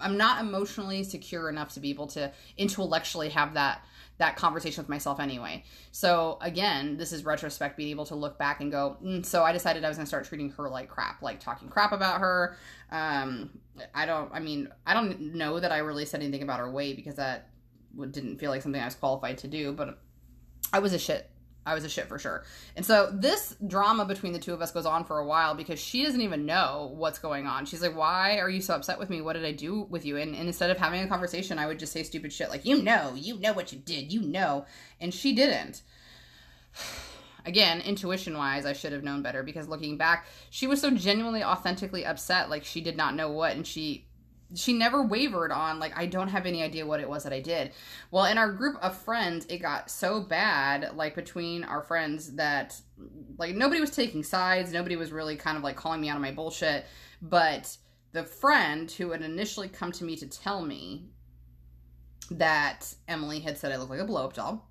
[0.00, 3.84] i'm not emotionally secure enough to be able to intellectually have that
[4.20, 5.64] that conversation with myself anyway.
[5.92, 9.52] So again, this is retrospect, being able to look back and go, mm, so I
[9.52, 12.56] decided I was going to start treating her like crap, like talking crap about her.
[12.90, 13.58] Um,
[13.94, 16.96] I don't, I mean, I don't know that I really said anything about her weight
[16.96, 17.48] because that
[18.10, 19.98] didn't feel like something I was qualified to do, but
[20.72, 21.29] I was a shit
[21.66, 22.44] I was a shit for sure.
[22.74, 25.78] And so this drama between the two of us goes on for a while because
[25.78, 27.66] she doesn't even know what's going on.
[27.66, 29.20] She's like, Why are you so upset with me?
[29.20, 30.16] What did I do with you?
[30.16, 32.82] And, and instead of having a conversation, I would just say stupid shit like, You
[32.82, 34.64] know, you know what you did, you know.
[35.00, 35.82] And she didn't.
[37.46, 41.42] Again, intuition wise, I should have known better because looking back, she was so genuinely,
[41.42, 44.09] authentically upset, like she did not know what, and she
[44.54, 47.40] she never wavered on like I don't have any idea what it was that I
[47.40, 47.72] did.
[48.10, 52.80] Well, in our group of friends, it got so bad like between our friends that
[53.38, 56.22] like nobody was taking sides, nobody was really kind of like calling me out of
[56.22, 56.86] my bullshit,
[57.22, 57.76] but
[58.12, 61.06] the friend who had initially come to me to tell me
[62.30, 64.68] that Emily had said I looked like a blow up doll.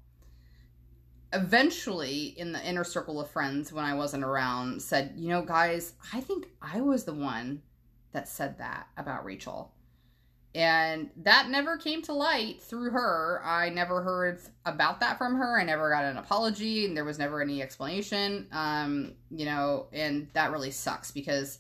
[1.32, 5.94] Eventually, in the inner circle of friends, when I wasn't around, said, You know, guys,
[6.12, 7.62] I think I was the one
[8.12, 9.72] that said that about Rachel.
[10.56, 13.39] And that never came to light through her.
[13.45, 15.60] I never heard about that from her.
[15.60, 18.48] I never got an apology, and there was never any explanation.
[18.52, 21.60] Um, you know, and that really sucks because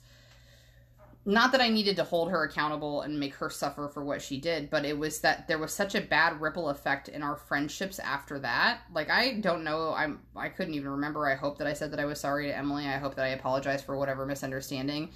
[1.25, 4.39] not that I needed to hold her accountable and make her suffer for what she
[4.39, 7.99] did, but it was that there was such a bad ripple effect in our friendships
[7.99, 8.79] after that.
[8.91, 11.29] Like I don't know, I'm I couldn't even remember.
[11.29, 12.87] I hope that I said that I was sorry to Emily.
[12.87, 15.11] I hope that I apologized for whatever misunderstanding.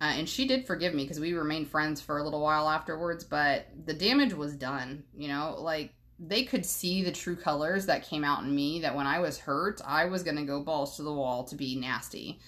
[0.00, 3.24] Uh, and she did forgive me because we remained friends for a little while afterwards,
[3.24, 5.04] but the damage was done.
[5.16, 8.94] You know, like they could see the true colors that came out in me that
[8.94, 11.76] when I was hurt, I was going to go balls to the wall to be
[11.76, 12.40] nasty.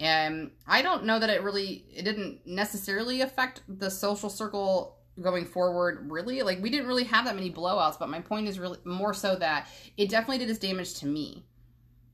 [0.00, 5.44] And I don't know that it really, it didn't necessarily affect the social circle going
[5.44, 8.78] forward really like we didn't really have that many blowouts but my point is really
[8.84, 11.44] more so that it definitely did its damage to me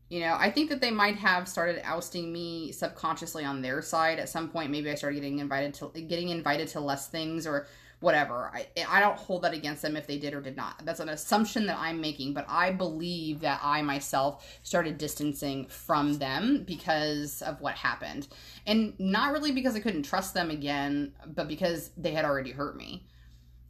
[0.09, 4.19] you know, I think that they might have started ousting me subconsciously on their side
[4.19, 4.71] at some point.
[4.71, 7.67] Maybe I started getting invited to getting invited to less things or
[8.01, 8.51] whatever.
[8.55, 10.85] I I don't hold that against them if they did or did not.
[10.85, 16.19] That's an assumption that I'm making, but I believe that I myself started distancing from
[16.19, 18.29] them because of what happened.
[18.67, 22.77] And not really because I couldn't trust them again, but because they had already hurt
[22.77, 23.07] me.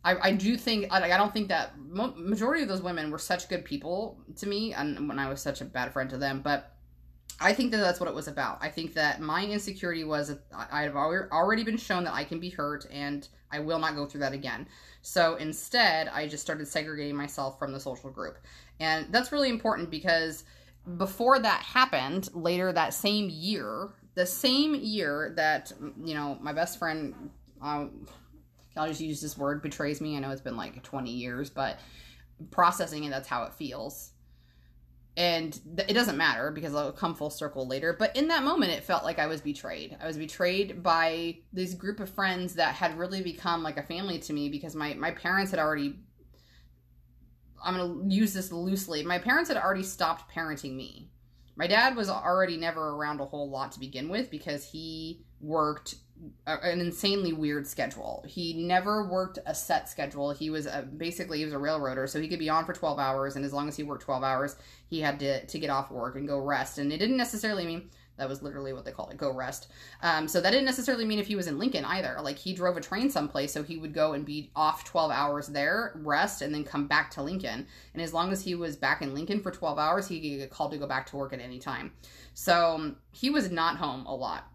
[0.04, 3.48] I, I do think I, I don't think that majority of those women were such
[3.48, 6.74] good people to me and when I was such a bad friend to them but
[7.40, 8.58] I think that that's what it was about.
[8.60, 12.86] I think that my insecurity was I've already been shown that I can be hurt
[12.92, 14.66] and I will not go through that again.
[15.02, 18.38] So instead, I just started segregating myself from the social group.
[18.80, 20.44] And that's really important because
[20.96, 26.78] before that happened, later that same year, the same year that, you know, my best
[26.78, 28.06] friend, um,
[28.76, 30.16] I'll just use this word betrays me.
[30.16, 31.78] I know it's been like 20 years, but
[32.50, 34.10] processing it, that's how it feels.
[35.16, 37.94] And th- it doesn't matter because I'll come full circle later.
[37.96, 39.96] But in that moment, it felt like I was betrayed.
[40.02, 44.18] I was betrayed by this group of friends that had really become like a family
[44.20, 46.00] to me because my, my parents had already,
[47.64, 49.04] I'm going to use this loosely.
[49.04, 51.10] My parents had already stopped parenting me.
[51.56, 55.94] My dad was already never around a whole lot to begin with because he worked
[56.46, 58.24] an insanely weird schedule.
[58.26, 60.30] He never worked a set schedule.
[60.30, 62.98] He was a, basically he was a railroader, so he could be on for 12
[62.98, 64.56] hours and as long as he worked 12 hours,
[64.86, 66.78] he had to to get off work and go rest.
[66.78, 69.68] And it didn't necessarily mean that was literally what they called it, go rest.
[70.02, 72.16] Um, so that didn't necessarily mean if he was in Lincoln either.
[72.22, 75.48] Like he drove a train someplace, so he would go and be off 12 hours
[75.48, 77.66] there, rest, and then come back to Lincoln.
[77.92, 80.50] And as long as he was back in Lincoln for 12 hours, he could get
[80.50, 81.92] called to go back to work at any time.
[82.34, 84.48] So he was not home a lot.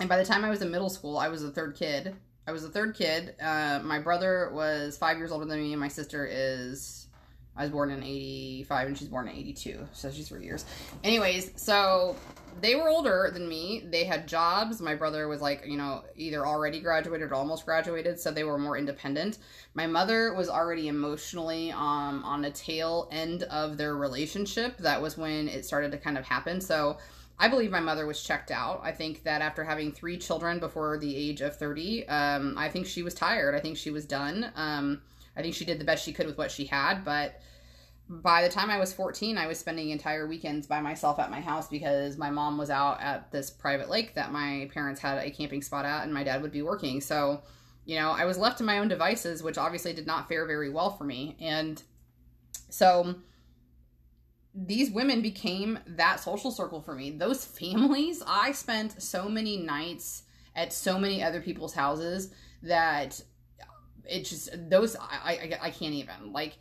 [0.00, 2.16] And by the time I was in middle school, I was the third kid.
[2.46, 3.34] I was the third kid.
[3.40, 7.06] Uh, my brother was five years older than me, and my sister is
[7.54, 10.64] I was born in 85 and she's born in 82, so she's three years.
[11.04, 12.16] Anyways, so
[12.62, 13.84] they were older than me.
[13.90, 14.80] They had jobs.
[14.80, 18.56] My brother was like, you know, either already graduated or almost graduated, so they were
[18.56, 19.38] more independent.
[19.74, 24.78] My mother was already emotionally um, on the tail end of their relationship.
[24.78, 26.62] That was when it started to kind of happen.
[26.62, 26.96] So
[27.40, 28.82] I believe my mother was checked out.
[28.84, 32.86] I think that after having three children before the age of 30, um, I think
[32.86, 33.54] she was tired.
[33.54, 34.52] I think she was done.
[34.56, 35.00] Um,
[35.34, 37.40] I think she did the best she could with what she had, but
[38.10, 41.40] by the time I was 14, I was spending entire weekends by myself at my
[41.40, 45.30] house because my mom was out at this private lake that my parents had a
[45.30, 47.00] camping spot at and my dad would be working.
[47.00, 47.40] So,
[47.86, 50.68] you know, I was left to my own devices, which obviously did not fare very
[50.68, 51.36] well for me.
[51.40, 51.82] And
[52.68, 53.14] so
[54.54, 57.10] these women became that social circle for me.
[57.10, 60.24] Those families, I spent so many nights
[60.56, 62.32] at so many other people's houses
[62.62, 63.20] that
[64.04, 66.58] it just those I I, I can't even like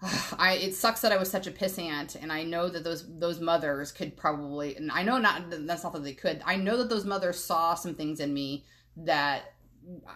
[0.38, 3.40] I it sucks that I was such a pissant, and I know that those those
[3.40, 6.42] mothers could probably, and I know not that's not that they could.
[6.44, 8.64] I know that those mothers saw some things in me
[8.98, 9.54] that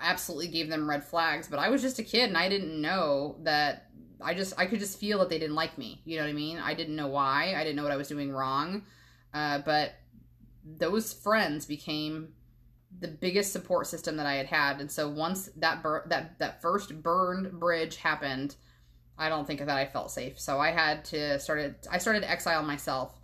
[0.00, 1.48] absolutely gave them red flags.
[1.48, 3.88] But I was just a kid, and I didn't know that.
[4.24, 6.00] I just I could just feel that they didn't like me.
[6.04, 6.58] You know what I mean?
[6.58, 7.54] I didn't know why.
[7.56, 8.82] I didn't know what I was doing wrong.
[9.34, 9.94] Uh, but
[10.64, 12.34] those friends became
[13.00, 16.60] the biggest support system that I had had, and so once that bur- that that
[16.60, 18.56] first burned bridge happened
[19.18, 20.40] I don't think that I felt safe.
[20.40, 23.20] So I had to started I started to exile myself.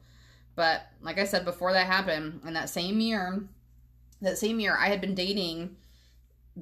[0.55, 3.45] But like I said before that happened, in that same year,
[4.21, 5.77] that same year I had been dating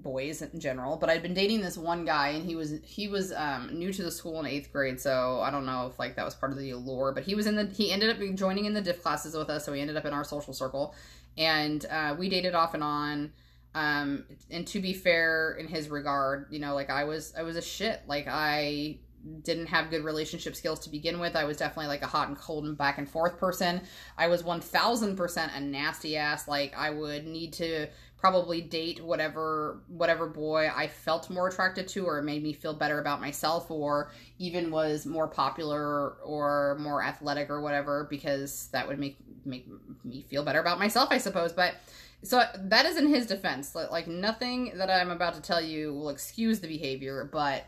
[0.03, 3.33] boys in general, but I'd been dating this one guy and he was he was
[3.33, 6.25] um, new to the school in 8th grade, so I don't know if like that
[6.25, 8.75] was part of the allure, but he was in the he ended up joining in
[8.75, 10.95] the diff classes with us, so he ended up in our social circle
[11.39, 13.33] and uh, we dated off and on
[13.75, 17.57] um and to be fair in his regard you know like i was i was
[17.57, 18.97] a shit like i
[19.43, 21.37] didn't have good relationship skills to begin with.
[21.37, 23.81] I was definitely like a hot and cold and back and forth person.
[24.17, 26.47] I was 1000% a nasty ass.
[26.47, 32.07] Like I would need to probably date whatever whatever boy I felt more attracted to
[32.07, 37.51] or made me feel better about myself or even was more popular or more athletic
[37.51, 39.67] or whatever because that would make make
[40.05, 41.53] me feel better about myself, I suppose.
[41.53, 41.75] But
[42.23, 43.75] so that is in his defense.
[43.75, 47.67] Like nothing that I'm about to tell you will excuse the behavior, but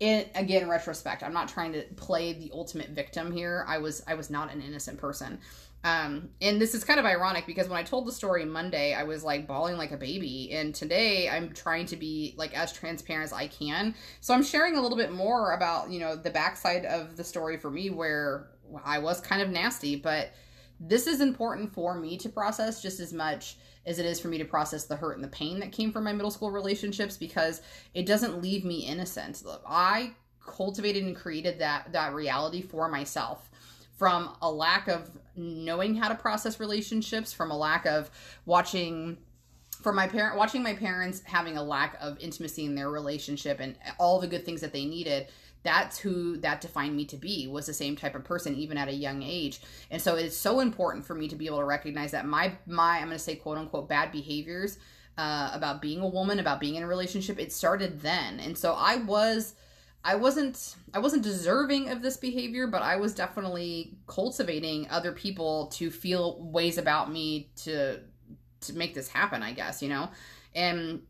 [0.00, 4.14] in again retrospect i'm not trying to play the ultimate victim here i was i
[4.14, 5.38] was not an innocent person
[5.84, 9.02] um and this is kind of ironic because when i told the story monday i
[9.02, 10.50] was like bawling like a baby.
[10.52, 13.94] And today i'm trying to be like as transparent as i can.
[14.20, 17.56] So i'm sharing a little bit more about you know the backside of the story
[17.56, 18.50] for me where
[18.84, 19.96] i was kind of nasty.
[19.96, 20.32] But
[20.80, 24.38] this is important for me to process just as much as it is for me
[24.38, 27.62] to process the hurt and the pain that came from my middle school relationships because
[27.94, 29.42] it doesn't leave me innocent.
[29.66, 30.12] I
[30.44, 33.50] cultivated and created that that reality for myself
[33.96, 35.10] from a lack of
[35.40, 38.10] knowing how to process relationships, from a lack of
[38.46, 39.18] watching
[39.82, 43.76] for my parent watching my parents having a lack of intimacy in their relationship and
[43.98, 45.26] all the good things that they needed
[45.62, 48.88] that's who that defined me to be was the same type of person even at
[48.88, 49.60] a young age.
[49.90, 52.96] And so it's so important for me to be able to recognize that my my
[52.98, 54.78] i'm going to say quote unquote bad behaviors
[55.18, 58.40] uh, about being a woman about being in a relationship it started then.
[58.40, 59.54] And so i was
[60.04, 65.66] i wasn't i wasn't deserving of this behavior but i was definitely cultivating other people
[65.66, 68.00] to feel ways about me to
[68.60, 70.08] to make this happen i guess you know
[70.54, 71.02] and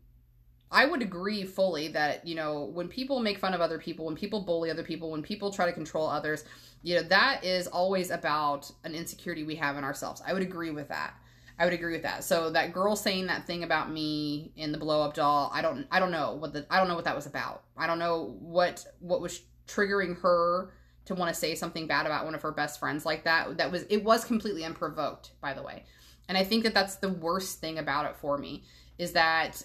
[0.71, 4.15] I would agree fully that, you know, when people make fun of other people, when
[4.15, 6.45] people bully other people, when people try to control others,
[6.81, 10.21] you know, that is always about an insecurity we have in ourselves.
[10.25, 11.13] I would agree with that.
[11.61, 12.23] I would agree with that.
[12.23, 15.85] So that girl saying that thing about me in the blow up doll, I don't
[15.91, 17.61] I don't know what the I don't know what that was about.
[17.77, 20.73] I don't know what what was triggering her
[21.05, 23.57] to want to say something bad about one of her best friends like that.
[23.57, 25.85] That was it was completely unprovoked, by the way.
[26.27, 28.63] And I think that that's the worst thing about it for me
[28.97, 29.63] is that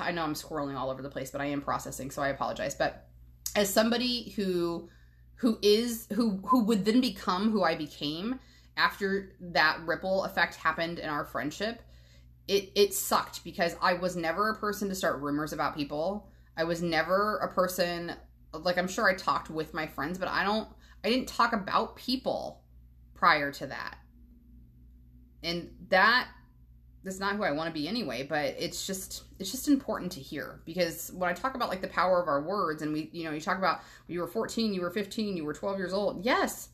[0.00, 2.74] I know I'm squirreling all over the place, but I am processing, so I apologize.
[2.74, 3.06] But
[3.54, 4.88] as somebody who
[5.36, 8.40] who is who who would then become who I became
[8.76, 11.82] after that ripple effect happened in our friendship,
[12.48, 16.30] it it sucked because I was never a person to start rumors about people.
[16.56, 18.14] I was never a person
[18.52, 20.68] like I'm sure I talked with my friends, but I don't
[21.04, 22.62] I didn't talk about people
[23.14, 23.98] prior to that.
[25.42, 26.28] And that
[27.04, 30.20] that's not who I want to be anyway, but it's just it's just important to
[30.20, 33.24] hear because when I talk about like the power of our words and we you
[33.24, 36.24] know, you talk about you were 14, you were 15, you were 12 years old.
[36.24, 36.70] Yes.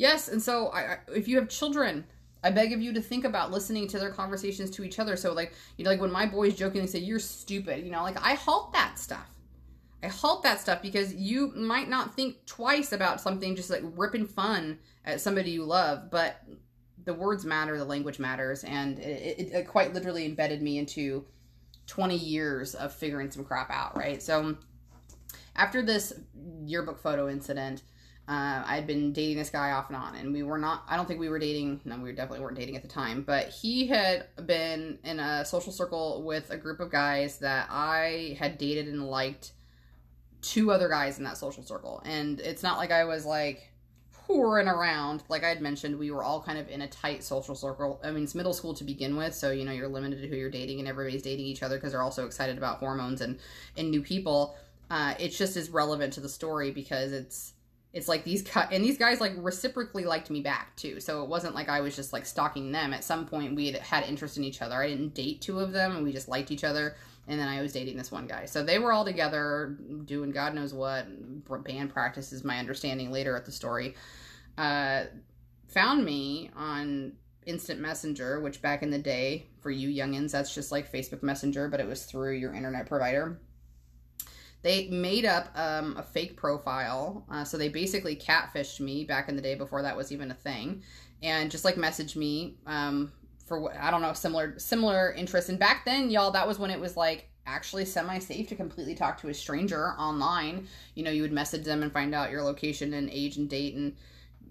[0.00, 2.06] Yes, and so I, if you have children,
[2.42, 5.14] I beg of you to think about listening to their conversations to each other.
[5.14, 8.16] So like, you know, like when my boys jokingly say you're stupid, you know, like
[8.24, 9.28] I halt that stuff.
[10.02, 14.26] I halt that stuff because you might not think twice about something just like ripping
[14.26, 16.44] fun at somebody you love, but
[17.04, 21.26] the words matter, the language matters, and it, it, it quite literally embedded me into
[21.88, 24.22] 20 years of figuring some crap out, right?
[24.22, 24.56] So
[25.56, 26.14] after this
[26.64, 27.82] yearbook photo incident,
[28.28, 31.06] uh, I'd been dating this guy off and on, and we were not, I don't
[31.06, 34.28] think we were dating, no, we definitely weren't dating at the time, but he had
[34.46, 39.08] been in a social circle with a group of guys that I had dated and
[39.08, 39.52] liked
[40.42, 42.02] two other guys in that social circle.
[42.04, 43.70] And it's not like I was like
[44.28, 45.22] whoring around.
[45.28, 48.00] Like I had mentioned, we were all kind of in a tight social circle.
[48.04, 50.36] I mean, it's middle school to begin with, so you know you're limited to who
[50.36, 53.38] you're dating, and everybody's dating each other because they're also excited about hormones and
[53.76, 54.56] and new people.
[54.90, 57.52] Uh, it's just as relevant to the story because it's
[57.92, 61.28] it's like these cut and these guys like reciprocally liked me back too so it
[61.28, 64.36] wasn't like i was just like stalking them at some point we had had interest
[64.36, 66.94] in each other i didn't date two of them we just liked each other
[67.30, 68.46] and then I was dating this one guy.
[68.46, 71.06] So they were all together doing God knows what
[71.64, 73.94] band practice is my understanding later at the story.
[74.58, 75.04] Uh,
[75.68, 77.12] found me on
[77.46, 81.68] Instant Messenger, which back in the day for you youngins, that's just like Facebook Messenger,
[81.68, 83.40] but it was through your internet provider.
[84.62, 89.36] They made up um, a fake profile, uh, so they basically catfished me back in
[89.36, 90.82] the day before that was even a thing,
[91.22, 93.10] and just like messaged me um,
[93.46, 95.48] for what I don't know similar similar interests.
[95.48, 98.94] And back then, y'all, that was when it was like actually semi safe to completely
[98.94, 100.68] talk to a stranger online.
[100.94, 103.74] You know, you would message them and find out your location and age and date
[103.74, 103.96] and.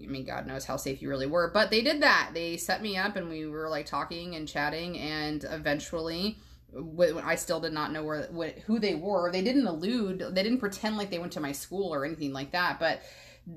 [0.02, 2.30] I mean, God knows how safe you really were, but they did that.
[2.34, 6.38] They set me up, and we were like talking and chatting, and eventually,
[7.24, 9.32] I still did not know where who they were.
[9.32, 12.52] They didn't allude, they didn't pretend like they went to my school or anything like
[12.52, 13.02] that, but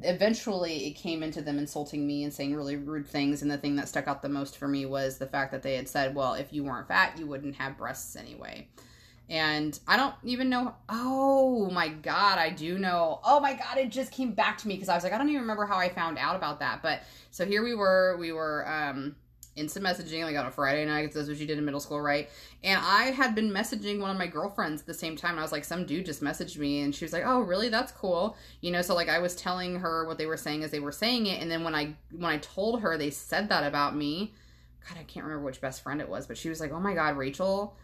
[0.03, 3.77] eventually it came into them insulting me and saying really rude things and the thing
[3.77, 6.35] that stuck out the most for me was the fact that they had said well
[6.35, 8.67] if you weren't fat you wouldn't have breasts anyway
[9.29, 13.91] and i don't even know oh my god i do know oh my god it
[13.91, 15.89] just came back to me because i was like i don't even remember how i
[15.89, 19.15] found out about that but so here we were we were um
[19.55, 22.01] instant messaging like on a Friday night because that's what you did in middle school,
[22.01, 22.31] right?
[22.65, 25.33] And I had been messaging one of my girlfriends at the same time.
[25.33, 27.69] And I was like, some dude just messaged me, and she was like, "Oh, really?
[27.69, 30.71] That's cool." You know, so like I was telling her what they were saying as
[30.71, 33.65] they were saying it, and then when I when I told her they said that
[33.65, 34.35] about me,
[34.89, 36.95] God, I can't remember which best friend it was, but she was like, "Oh my
[36.95, 37.77] God, Rachel."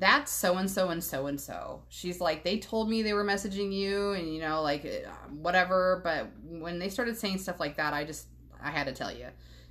[0.00, 1.82] That's so and so and so and so.
[1.88, 6.00] She's like, they told me they were messaging you, and you know, like uh, whatever.
[6.04, 8.28] But when they started saying stuff like that, I just
[8.62, 9.26] I had to tell you.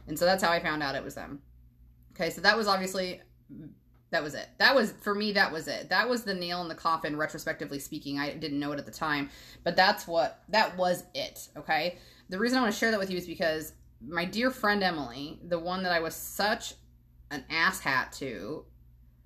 [0.08, 1.42] And so that's how I found out it was them.
[2.14, 3.22] Okay, so that was obviously
[4.10, 4.48] that was it.
[4.58, 5.90] That was for me that was it.
[5.90, 8.20] That was the nail in the coffin retrospectively speaking.
[8.20, 9.30] I didn't know it at the time,
[9.64, 11.98] but that's what that was it, okay?
[12.30, 13.74] The reason I want to share that with you is because
[14.06, 16.76] my dear friend Emily, the one that I was such
[17.32, 18.66] an asshat to,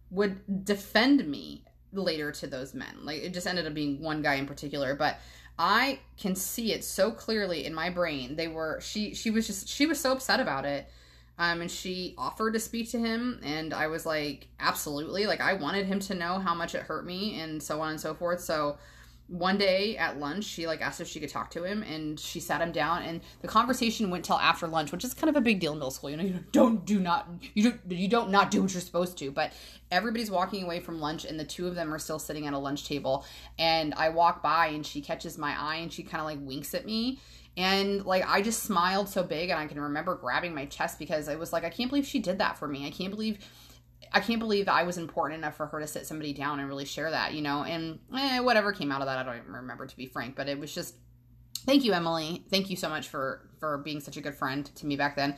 [0.10, 1.64] would defend me
[1.94, 3.04] later to those men.
[3.04, 5.20] Like it just ended up being one guy in particular, but
[5.64, 8.36] I can see it so clearly in my brain.
[8.36, 10.90] They were she she was just she was so upset about it.
[11.38, 15.54] Um and she offered to speak to him and I was like absolutely like I
[15.54, 18.42] wanted him to know how much it hurt me and so on and so forth.
[18.42, 18.80] So
[19.32, 22.38] one day at lunch she like asked if she could talk to him and she
[22.38, 25.42] sat him down and the conversation went till after lunch which is kind of a
[25.42, 28.30] big deal in middle school you know you don't do not you don't you don't
[28.30, 29.54] not do what you're supposed to but
[29.90, 32.58] everybody's walking away from lunch and the two of them are still sitting at a
[32.58, 33.26] lunch table
[33.58, 36.74] and i walk by and she catches my eye and she kind of like winks
[36.74, 37.18] at me
[37.58, 41.28] and like I just smiled so big and I can remember grabbing my chest because
[41.28, 42.88] I was like I can't believe she did that for me.
[42.88, 43.40] I can't believe
[44.14, 46.86] I can't believe I was important enough for her to sit somebody down and really
[46.86, 47.64] share that, you know.
[47.64, 50.36] And eh, whatever came out of that, I don't even remember to be frank.
[50.36, 50.96] But it was just,
[51.66, 52.44] thank you, Emily.
[52.50, 55.38] Thank you so much for for being such a good friend to me back then.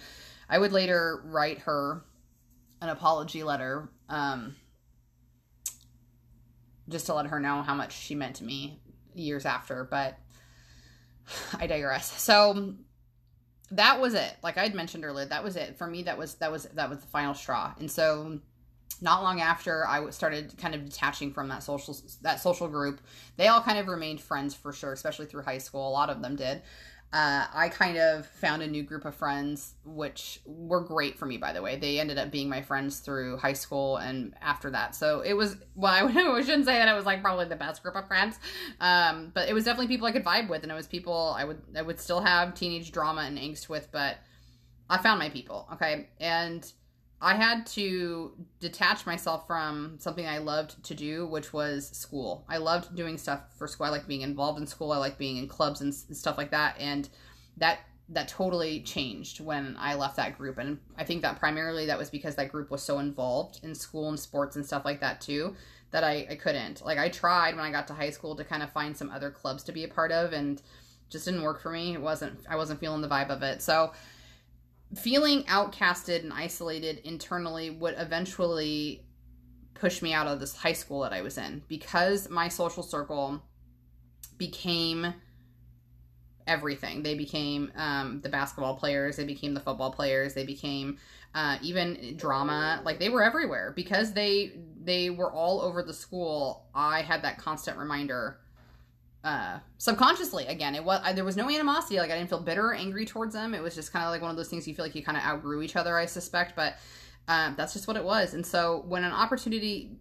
[0.49, 2.03] I would later write her
[2.81, 4.55] an apology letter, um,
[6.89, 8.79] just to let her know how much she meant to me
[9.13, 9.83] years after.
[9.83, 10.17] But
[11.59, 12.19] I digress.
[12.21, 12.73] So
[13.71, 14.35] that was it.
[14.41, 16.03] Like I'd mentioned earlier, that was it for me.
[16.03, 17.73] That was that was that was the final straw.
[17.79, 18.39] And so
[19.03, 23.01] not long after I started kind of detaching from that social that social group,
[23.37, 25.87] they all kind of remained friends for sure, especially through high school.
[25.87, 26.63] A lot of them did.
[27.13, 31.37] uh, I kind of found a new group of friends, which were great for me,
[31.37, 31.75] by the way.
[31.75, 34.95] They ended up being my friends through high school and after that.
[34.95, 37.95] So it was, well, I shouldn't say that it was like probably the best group
[37.95, 38.39] of friends,
[38.81, 41.43] um, but it was definitely people I could vibe with, and it was people I
[41.43, 44.17] would I would still have teenage drama and angst with, but
[44.89, 46.65] I found my people, okay, and
[47.23, 52.45] I had to detach myself from something I loved to do, which was school.
[52.49, 53.85] I loved doing stuff for school.
[53.85, 54.91] I like being involved in school.
[54.91, 56.75] I like being in clubs and stuff like that.
[56.79, 57.07] And
[57.57, 60.57] that that totally changed when I left that group.
[60.57, 64.09] And I think that primarily that was because that group was so involved in school
[64.09, 65.55] and sports and stuff like that too
[65.91, 66.83] that I, I couldn't.
[66.83, 69.31] Like I tried when I got to high school to kind of find some other
[69.31, 70.61] clubs to be a part of and
[71.09, 71.93] just didn't work for me.
[71.93, 73.61] It wasn't I wasn't feeling the vibe of it.
[73.61, 73.93] So
[74.95, 79.05] feeling outcasted and isolated internally would eventually
[79.73, 83.43] push me out of this high school that I was in because my social circle
[84.37, 85.13] became
[86.47, 87.03] everything.
[87.03, 90.97] They became um, the basketball players, they became the football players, they became
[91.35, 92.81] uh, even drama.
[92.83, 96.67] Like they were everywhere because they they were all over the school.
[96.75, 98.39] I had that constant reminder
[99.23, 102.65] uh, subconsciously again it was I, there was no animosity like i didn't feel bitter
[102.67, 103.53] or angry towards them.
[103.53, 105.17] It was just kind of like one of those things you feel like you kind
[105.17, 106.75] of outgrew each other i suspect but
[107.29, 108.33] um, that's just what it was.
[108.33, 109.91] And so when an opportunity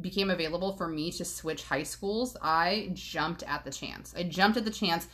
[0.00, 4.14] became available for me to switch high schools i jumped at the chance.
[4.16, 5.06] I jumped at the chance.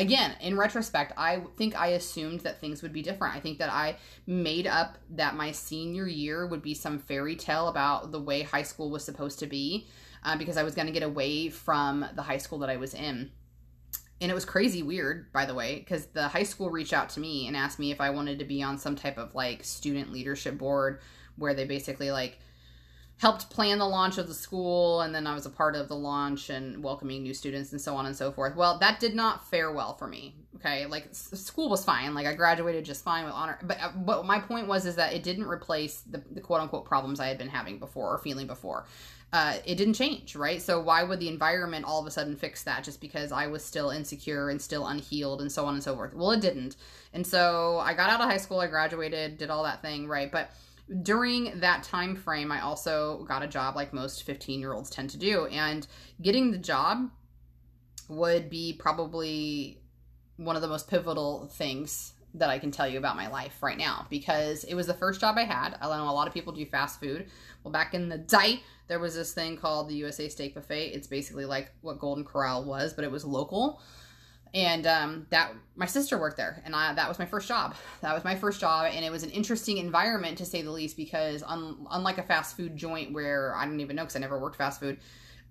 [0.00, 3.34] Again in retrospect i think i assumed that things would be different.
[3.34, 3.96] I think that i
[4.28, 8.62] made up that my senior year would be some fairy tale about the way high
[8.62, 9.88] school was supposed to be
[10.24, 12.94] uh, because I was going to get away from the high school that I was
[12.94, 13.30] in.
[14.20, 17.20] And it was crazy weird, by the way, because the high school reached out to
[17.20, 20.12] me and asked me if I wanted to be on some type of like student
[20.12, 21.00] leadership board
[21.36, 22.38] where they basically like
[23.18, 25.96] helped plan the launch of the school and then I was a part of the
[25.96, 28.54] launch and welcoming new students and so on and so forth.
[28.54, 30.36] Well, that did not fare well for me.
[30.56, 30.86] Okay?
[30.86, 32.14] Like school was fine.
[32.14, 33.58] Like I graduated just fine with honor.
[33.62, 36.84] But uh, but my point was is that it didn't replace the, the quote unquote
[36.84, 38.86] problems I had been having before or feeling before
[39.32, 40.60] uh, it didn't change, right?
[40.62, 43.62] So why would the environment all of a sudden fix that just because I was
[43.62, 46.14] still insecure and still unhealed and so on and so forth?
[46.14, 46.76] Well, it didn't.
[47.12, 50.32] And so I got out of high school, I graduated, did all that thing, right?
[50.32, 50.50] But
[51.02, 55.10] during that time frame, I also got a job like most 15 year olds tend
[55.10, 55.44] to do.
[55.46, 55.86] And
[56.22, 57.10] getting the job
[58.08, 59.82] would be probably
[60.36, 63.78] one of the most pivotal things that I can tell you about my life right
[63.78, 65.76] now because it was the first job I had.
[65.80, 67.26] I know a lot of people do fast food.
[67.62, 70.88] Well, back in the day, there was this thing called the USA Steak Buffet.
[70.88, 73.80] It's basically like what Golden Corral was, but it was local.
[74.54, 77.74] And um, that my sister worked there, and I, that was my first job.
[78.00, 80.96] That was my first job, and it was an interesting environment to say the least.
[80.96, 84.38] Because un, unlike a fast food joint where I didn't even know because I never
[84.38, 84.98] worked fast food,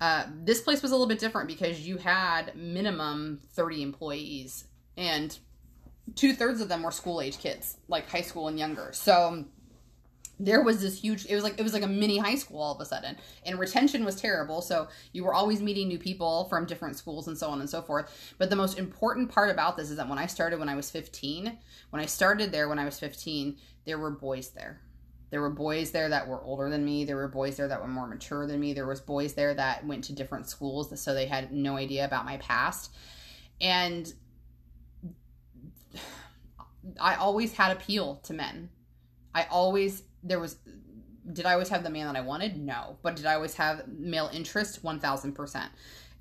[0.01, 4.65] uh, this place was a little bit different because you had minimum thirty employees,
[4.97, 5.37] and
[6.15, 8.89] two thirds of them were school age kids, like high school and younger.
[8.93, 9.45] So
[10.39, 12.75] there was this huge it was like it was like a mini high school all
[12.75, 13.17] of a sudden.
[13.45, 17.37] And retention was terrible so you were always meeting new people from different schools and
[17.37, 18.35] so on and so forth.
[18.37, 20.91] But the most important part about this is that when i started when i was
[20.91, 21.57] 15
[21.89, 24.81] when i started there when i was 15 there were boys there.
[25.29, 27.03] There were boys there that were older than me.
[27.03, 28.73] There were boys there that were more mature than me.
[28.73, 32.25] There was boys there that went to different schools so they had no idea about
[32.25, 32.91] my past.
[33.59, 34.13] And
[36.99, 38.69] I always had appeal to men.
[39.33, 40.57] I always there was
[41.31, 42.57] did I always have the man that I wanted?
[42.57, 42.97] No.
[43.01, 44.83] But did I always have male interest?
[44.83, 45.69] 1000%.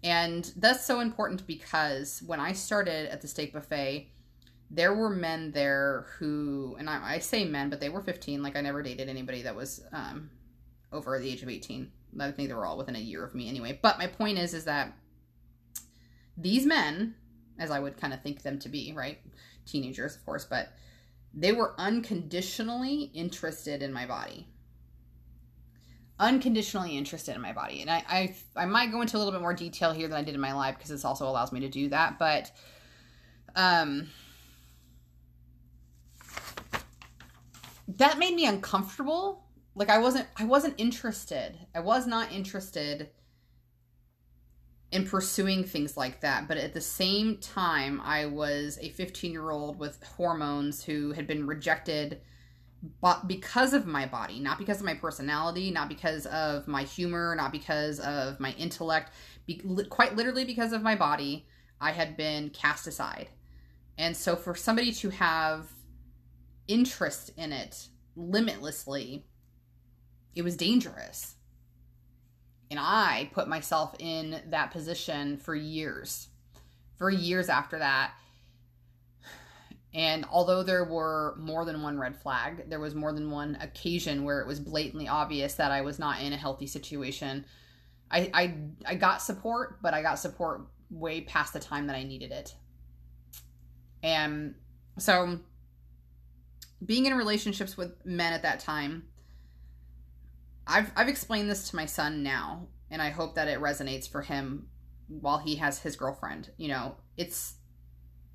[0.02, 4.08] And that's so important because when I started at the steak buffet,
[4.70, 8.42] there were men there who, and I, I say men, but they were 15.
[8.42, 10.30] Like I never dated anybody that was um,
[10.92, 11.90] over the age of 18.
[12.18, 13.78] I think they were all within a year of me anyway.
[13.80, 14.92] But my point is, is that
[16.36, 17.14] these men,
[17.58, 19.18] as I would kind of think them to be, right?
[19.66, 20.72] Teenagers, of course, but
[21.34, 24.48] they were unconditionally interested in my body.
[26.18, 27.82] Unconditionally interested in my body.
[27.82, 30.22] And I, I i might go into a little bit more detail here than i
[30.22, 32.50] did in my live because this also allows me to do that but
[33.54, 34.08] um
[37.88, 39.44] that made me uncomfortable.
[39.74, 41.58] Like i wasn't i wasn't interested.
[41.74, 43.10] I was not interested
[44.93, 46.49] in pursuing things like that.
[46.49, 51.26] But at the same time, I was a 15 year old with hormones who had
[51.26, 52.20] been rejected
[53.01, 57.34] but because of my body, not because of my personality, not because of my humor,
[57.37, 59.12] not because of my intellect,
[59.47, 61.47] be, quite literally because of my body,
[61.80, 63.28] I had been cast aside.
[63.99, 65.70] And so for somebody to have
[66.68, 69.24] interest in it limitlessly,
[70.34, 71.36] it was dangerous.
[72.70, 76.28] And I put myself in that position for years.
[76.96, 78.12] For years after that.
[79.94, 84.24] And although there were more than one red flag, there was more than one occasion
[84.24, 87.46] where it was blatantly obvious that I was not in a healthy situation.
[88.10, 88.54] I I,
[88.84, 92.54] I got support, but I got support way past the time that I needed it.
[94.02, 94.54] And
[94.98, 95.40] so
[96.84, 99.04] being in relationships with men at that time,
[100.66, 104.22] I've I've explained this to my son now, and I hope that it resonates for
[104.22, 104.68] him
[105.08, 106.50] while he has his girlfriend.
[106.56, 107.54] You know, it's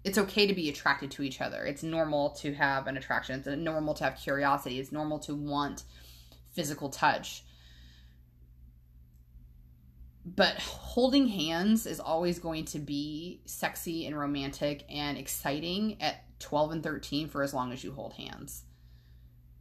[0.03, 1.63] it's okay to be attracted to each other.
[1.63, 3.39] It's normal to have an attraction.
[3.39, 4.79] It's normal to have curiosity.
[4.79, 5.83] It's normal to want
[6.53, 7.43] physical touch.
[10.23, 16.71] But holding hands is always going to be sexy and romantic and exciting at 12
[16.71, 18.63] and 13 for as long as you hold hands.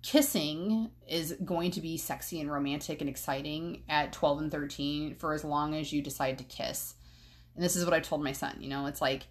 [0.03, 5.35] Kissing is going to be sexy and romantic and exciting at 12 and 13 for
[5.35, 6.95] as long as you decide to kiss.
[7.55, 9.27] And this is what I told my son, you know, it's like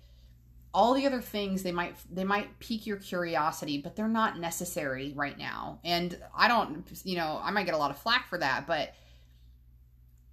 [0.73, 5.13] all the other things they might they might pique your curiosity but they're not necessary
[5.15, 8.37] right now and i don't you know i might get a lot of flack for
[8.37, 8.93] that but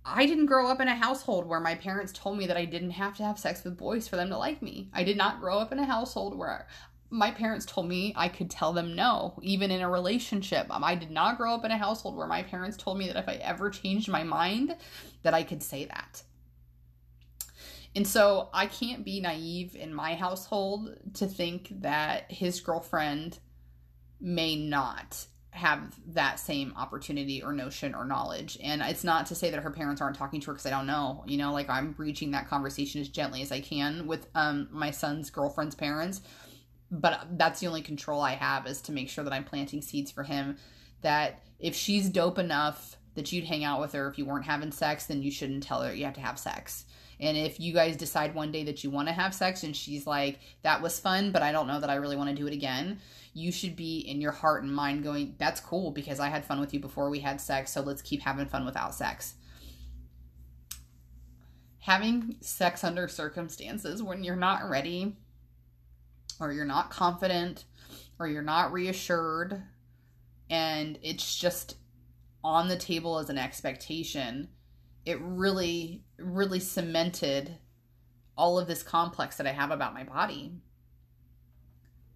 [0.05, 2.91] i didn't grow up in a household where my parents told me that i didn't
[2.91, 5.59] have to have sex with boys for them to like me i did not grow
[5.59, 6.67] up in a household where
[7.11, 10.67] my parents told me I could tell them no, even in a relationship.
[10.71, 13.17] Um, I did not grow up in a household where my parents told me that
[13.17, 14.77] if I ever changed my mind,
[15.23, 16.23] that I could say that.
[17.95, 23.39] And so I can't be naive in my household to think that his girlfriend
[24.21, 25.27] may not
[25.57, 28.59] have that same opportunity or notion or knowledge.
[28.63, 30.87] And it's not to say that her parents aren't talking to her because I don't
[30.87, 31.25] know.
[31.27, 34.91] You know, like I'm reaching that conversation as gently as I can with um, my
[34.91, 36.21] son's girlfriend's parents
[36.91, 40.11] but that's the only control I have is to make sure that I'm planting seeds
[40.11, 40.57] for him
[41.03, 44.73] that if she's dope enough that you'd hang out with her if you weren't having
[44.73, 46.85] sex, then you shouldn't tell her you have to have sex.
[47.19, 50.07] And if you guys decide one day that you want to have sex and she's
[50.07, 52.53] like, that was fun, but I don't know that I really want to do it
[52.53, 52.99] again,
[53.33, 56.61] you should be in your heart and mind going, that's cool because I had fun
[56.61, 59.35] with you before we had sex, so let's keep having fun without sex.
[61.79, 65.17] Having sex under circumstances when you're not ready
[66.41, 67.65] or you're not confident
[68.19, 69.63] or you're not reassured
[70.51, 71.77] and it's just
[72.45, 74.49] on the table as an expectation
[75.05, 77.59] it really really cemented
[78.37, 80.53] all of this complex that i have about my body.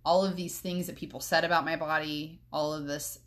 [0.05, 3.19] All of these things that people said about my body all of this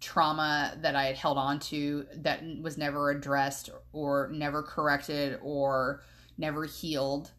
[0.00, 6.02] trauma that i had held on to that was never addressed or never corrected or
[6.36, 7.32] never healed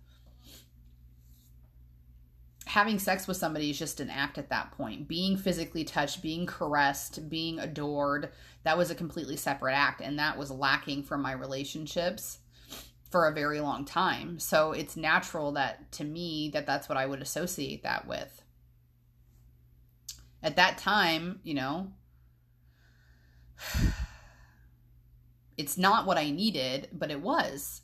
[2.70, 5.08] having sex with somebody is just an act at that point.
[5.08, 8.30] Being physically touched, being caressed, being adored,
[8.64, 10.02] that was a completely separate act.
[10.02, 12.38] And that was lacking from my relationships
[13.10, 14.38] for a very long time.
[14.38, 18.44] So it's natural that to me that that's what I would associate that with.
[20.44, 21.92] At that time, you know,
[25.58, 27.82] it's not what I needed, but it was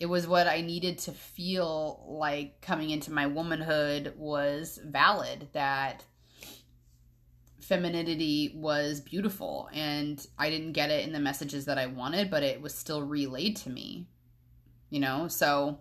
[0.00, 6.02] it was what I needed to feel like coming into my womanhood was valid, that
[7.60, 9.68] femininity was beautiful.
[9.74, 13.02] And I didn't get it in the messages that I wanted, but it was still
[13.02, 14.08] relayed to me,
[14.88, 15.28] you know?
[15.28, 15.80] So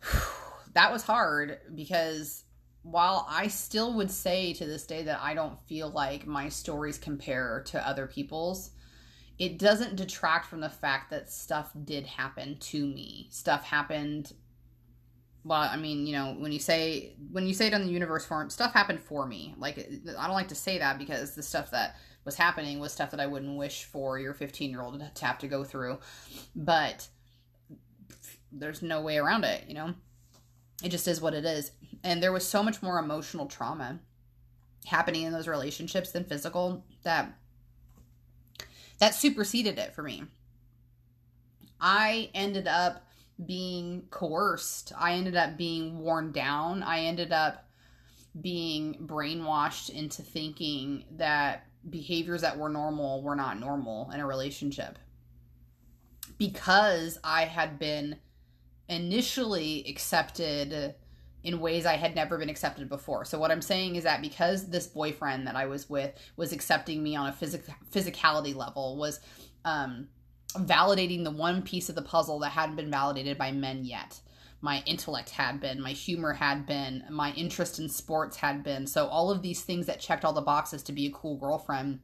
[0.74, 2.44] that was hard because
[2.82, 6.96] while I still would say to this day that I don't feel like my stories
[6.96, 8.70] compare to other people's,
[9.38, 13.28] it doesn't detract from the fact that stuff did happen to me.
[13.30, 14.32] Stuff happened
[15.44, 18.26] well, I mean, you know, when you say when you say it on the universe
[18.26, 19.54] form, stuff happened for me.
[19.56, 23.10] Like I don't like to say that because the stuff that was happening was stuff
[23.12, 25.98] that I wouldn't wish for your 15-year-old to have to go through.
[26.54, 27.08] But
[28.52, 29.94] there's no way around it, you know.
[30.82, 31.70] It just is what it is.
[32.04, 34.00] And there was so much more emotional trauma
[34.86, 37.32] happening in those relationships than physical that
[38.98, 40.24] that superseded it for me.
[41.80, 43.06] I ended up
[43.44, 44.92] being coerced.
[44.98, 46.82] I ended up being worn down.
[46.82, 47.68] I ended up
[48.40, 54.98] being brainwashed into thinking that behaviors that were normal were not normal in a relationship.
[56.36, 58.16] Because I had been
[58.88, 60.94] initially accepted
[61.44, 63.24] in ways I had never been accepted before.
[63.24, 67.02] So what I'm saying is that because this boyfriend that I was with was accepting
[67.02, 69.20] me on a physic- physicality level, was
[69.64, 70.08] um,
[70.54, 74.20] validating the one piece of the puzzle that hadn't been validated by men yet.
[74.60, 78.88] My intellect had been, my humor had been, my interest in sports had been.
[78.88, 82.00] So all of these things that checked all the boxes to be a cool girlfriend,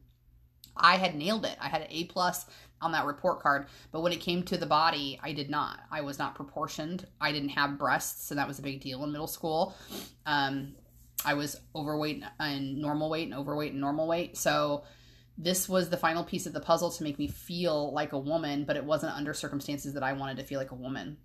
[0.77, 1.57] I had nailed it.
[1.59, 2.45] I had an A plus
[2.81, 3.67] on that report card.
[3.91, 5.79] But when it came to the body, I did not.
[5.91, 7.07] I was not proportioned.
[7.19, 9.75] I didn't have breasts, and that was a big deal in middle school.
[10.25, 10.75] Um,
[11.23, 14.37] I was overweight and normal weight and overweight and normal weight.
[14.37, 14.83] So
[15.37, 18.63] this was the final piece of the puzzle to make me feel like a woman,
[18.65, 21.17] but it wasn't under circumstances that I wanted to feel like a woman.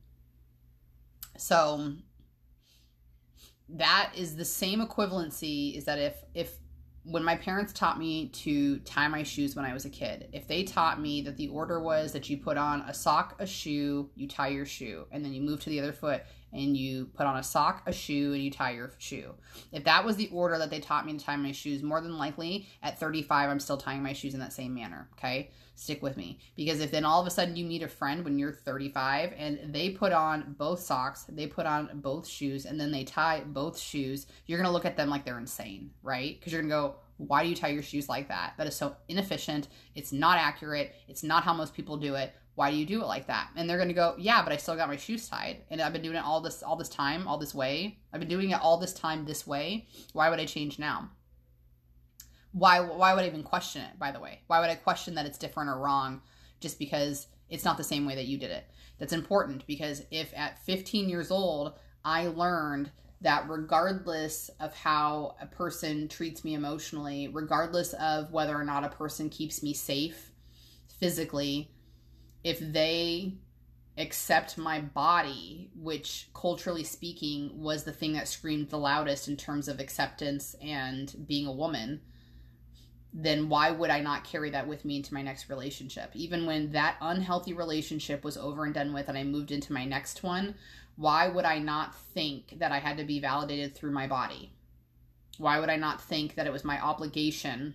[1.37, 1.95] So
[3.69, 6.57] that is the same equivalency is that if if
[7.05, 10.47] when my parents taught me to tie my shoes when I was a kid, if
[10.47, 14.11] they taught me that the order was that you put on a sock, a shoe,
[14.15, 16.23] you tie your shoe, and then you move to the other foot
[16.53, 19.35] and you put on a sock, a shoe, and you tie your shoe.
[19.73, 22.19] If that was the order that they taught me to tie my shoes, more than
[22.19, 25.09] likely at 35, I'm still tying my shoes in that same manner.
[25.15, 25.51] Okay.
[25.81, 26.39] Stick with me.
[26.57, 29.73] Because if then all of a sudden you meet a friend when you're 35 and
[29.73, 33.79] they put on both socks, they put on both shoes, and then they tie both
[33.79, 36.39] shoes, you're to look at them like they're insane, right?
[36.39, 38.53] Because you're to go, why do you tie your shoes like that?
[38.59, 39.69] That is so inefficient.
[39.95, 40.95] It's not accurate.
[41.09, 43.71] It's not how most people do it why do you do it like that and
[43.71, 46.03] they're going to go yeah but i still got my shoes tied and i've been
[46.03, 48.77] doing it all this all this time all this way i've been doing it all
[48.77, 51.09] this time this way why would i change now
[52.53, 54.41] why why would i even question it by the way?
[54.47, 56.23] Why would i question that it's different or wrong
[56.61, 58.65] just because it's not the same way that you did it?
[58.99, 61.75] That's important because if at 15 years old
[62.05, 62.91] i learned
[63.23, 68.89] that regardless of how a person treats me emotionally regardless of whether or not a
[68.89, 70.33] person keeps me safe
[70.99, 71.71] physically
[72.43, 73.35] if they
[73.99, 79.69] accept my body, which culturally speaking was the thing that screamed the loudest in terms
[79.69, 82.01] of acceptance and being a woman,
[83.13, 86.11] then why would I not carry that with me into my next relationship?
[86.15, 89.85] Even when that unhealthy relationship was over and done with and I moved into my
[89.85, 90.55] next one,
[90.97, 94.53] why would I not think that I had to be validated through my body?
[95.39, 97.75] Why would I not think that it was my obligation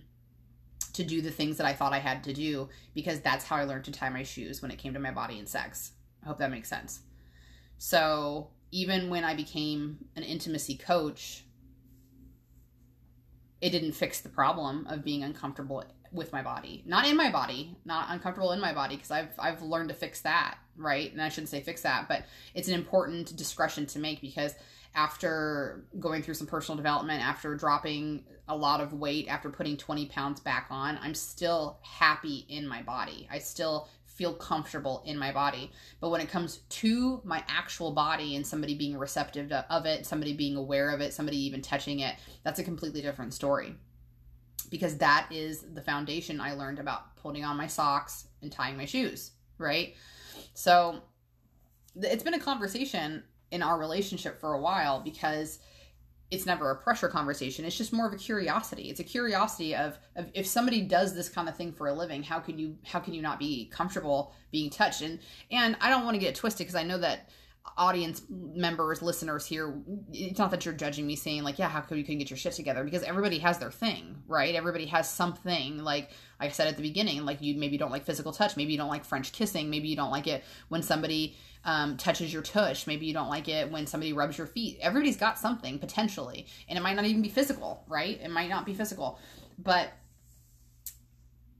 [0.92, 3.64] to do the things that I thought I had to do because that's how I
[3.64, 5.92] learned to tie my shoes when it came to my body and sex.
[6.22, 7.00] I hope that makes sense.
[7.78, 11.45] So, even when I became an intimacy coach,
[13.66, 16.84] it didn't fix the problem of being uncomfortable with my body.
[16.86, 20.20] Not in my body, not uncomfortable in my body because I've I've learned to fix
[20.20, 21.10] that, right?
[21.10, 22.22] And I shouldn't say fix that, but
[22.54, 24.54] it's an important discretion to make because
[24.94, 30.06] after going through some personal development, after dropping a lot of weight, after putting 20
[30.06, 33.26] pounds back on, I'm still happy in my body.
[33.28, 35.70] I still feel comfortable in my body.
[36.00, 40.32] But when it comes to my actual body and somebody being receptive of it, somebody
[40.32, 43.76] being aware of it, somebody even touching it, that's a completely different story.
[44.70, 48.86] Because that is the foundation I learned about putting on my socks and tying my
[48.86, 49.94] shoes, right?
[50.54, 51.02] So
[51.94, 55.58] it's been a conversation in our relationship for a while because
[56.30, 57.64] it's never a pressure conversation.
[57.64, 58.90] It's just more of a curiosity.
[58.90, 62.22] It's a curiosity of, of if somebody does this kind of thing for a living
[62.22, 65.02] how can you how can you not be comfortable being touched?
[65.02, 65.20] And
[65.50, 67.30] and i don't want to get twisted because i know that
[67.76, 69.74] audience members listeners here
[70.12, 72.36] it's not that you're judging me saying like yeah how come you couldn't get your
[72.36, 72.82] shit together?
[72.84, 74.54] Because everybody has their thing right?
[74.54, 75.78] Everybody has something.
[75.78, 76.10] Like
[76.40, 78.90] i said at the beginning like you maybe don't like physical touch maybe you don't
[78.90, 81.34] like french kissing maybe you don't like it when somebody
[81.66, 82.86] um, touches your tush.
[82.86, 84.78] Maybe you don't like it when somebody rubs your feet.
[84.80, 88.18] Everybody's got something potentially, and it might not even be physical, right?
[88.22, 89.18] It might not be physical,
[89.58, 89.92] but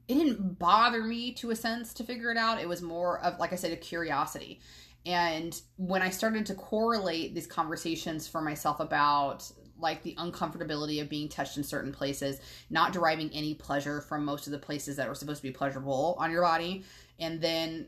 [0.09, 2.61] it didn't bother me to a sense to figure it out.
[2.61, 4.61] It was more of, like I said, a curiosity.
[5.05, 11.09] And when I started to correlate these conversations for myself about like the uncomfortability of
[11.09, 12.41] being touched in certain places,
[12.71, 16.17] not deriving any pleasure from most of the places that were supposed to be pleasurable
[16.19, 16.85] on your body,
[17.19, 17.87] and then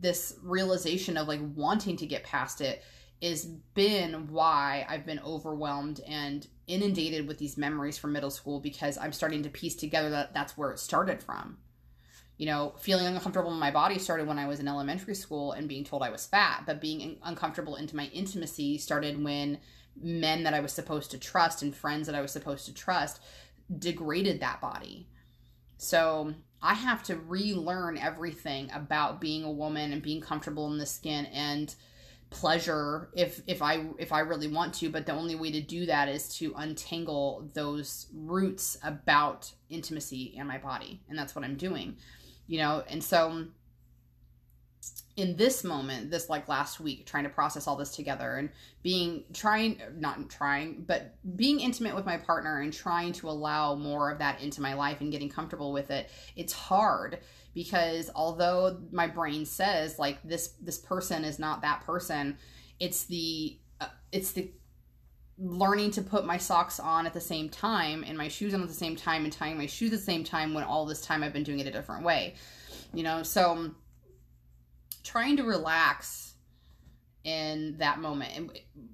[0.00, 2.82] this realization of like wanting to get past it
[3.20, 8.98] is been why I've been overwhelmed and inundated with these memories from middle school because
[8.98, 11.58] I'm starting to piece together that that's where it started from.
[12.36, 15.68] You know, feeling uncomfortable in my body started when I was in elementary school and
[15.68, 19.58] being told I was fat, but being uncomfortable into my intimacy started when
[19.98, 23.22] men that I was supposed to trust and friends that I was supposed to trust
[23.78, 25.08] degraded that body.
[25.76, 30.86] So I have to relearn everything about being a woman and being comfortable in the
[30.86, 31.74] skin and
[32.28, 35.86] pleasure if if I if I really want to but the only way to do
[35.86, 41.54] that is to untangle those roots about intimacy and my body and that's what I'm
[41.54, 41.96] doing
[42.46, 42.84] you know?
[42.88, 43.46] And so
[45.16, 48.50] in this moment, this like last week, trying to process all this together and
[48.82, 54.10] being trying, not trying, but being intimate with my partner and trying to allow more
[54.10, 57.18] of that into my life and getting comfortable with it, it's hard
[57.54, 62.36] because although my brain says like this this person is not that person,
[62.78, 64.50] it's the uh, it's the
[65.38, 68.68] learning to put my socks on at the same time and my shoes on at
[68.68, 71.22] the same time and tying my shoes at the same time when all this time
[71.22, 72.34] I've been doing it a different way.
[72.92, 73.70] You know, so
[75.06, 76.26] trying to relax
[77.26, 78.52] in that moment and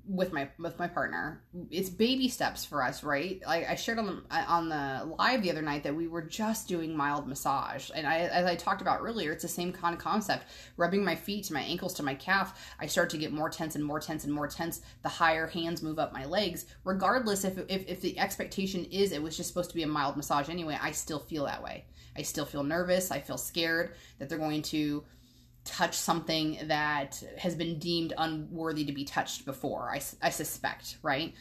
[0.08, 1.42] with my with my partner.
[1.70, 3.42] It's baby steps for us right?
[3.46, 6.66] Like i shared on the on the live the other night that we were just
[6.66, 7.90] doing mild massage.
[7.94, 10.44] And i as i talked about earlier it's the same kind of concept.
[10.78, 13.74] Rubbing my feet to my ankles to my calf i start to get more tense
[13.76, 16.64] and more tense and more tense the higher hands move up my legs.
[16.84, 20.16] Regardless if if, if the expectation is it was just supposed to be a mild
[20.16, 21.84] massage anyway i still feel that way.
[22.16, 23.10] I still feel nervous.
[23.10, 25.04] I feel scared that they're going to
[25.64, 31.34] touch something that has been deemed unworthy to be touched before, I, I suspect, right?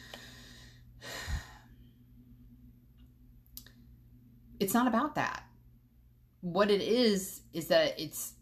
[4.60, 5.42] It's not about that.
[6.40, 8.34] What it is, is that it's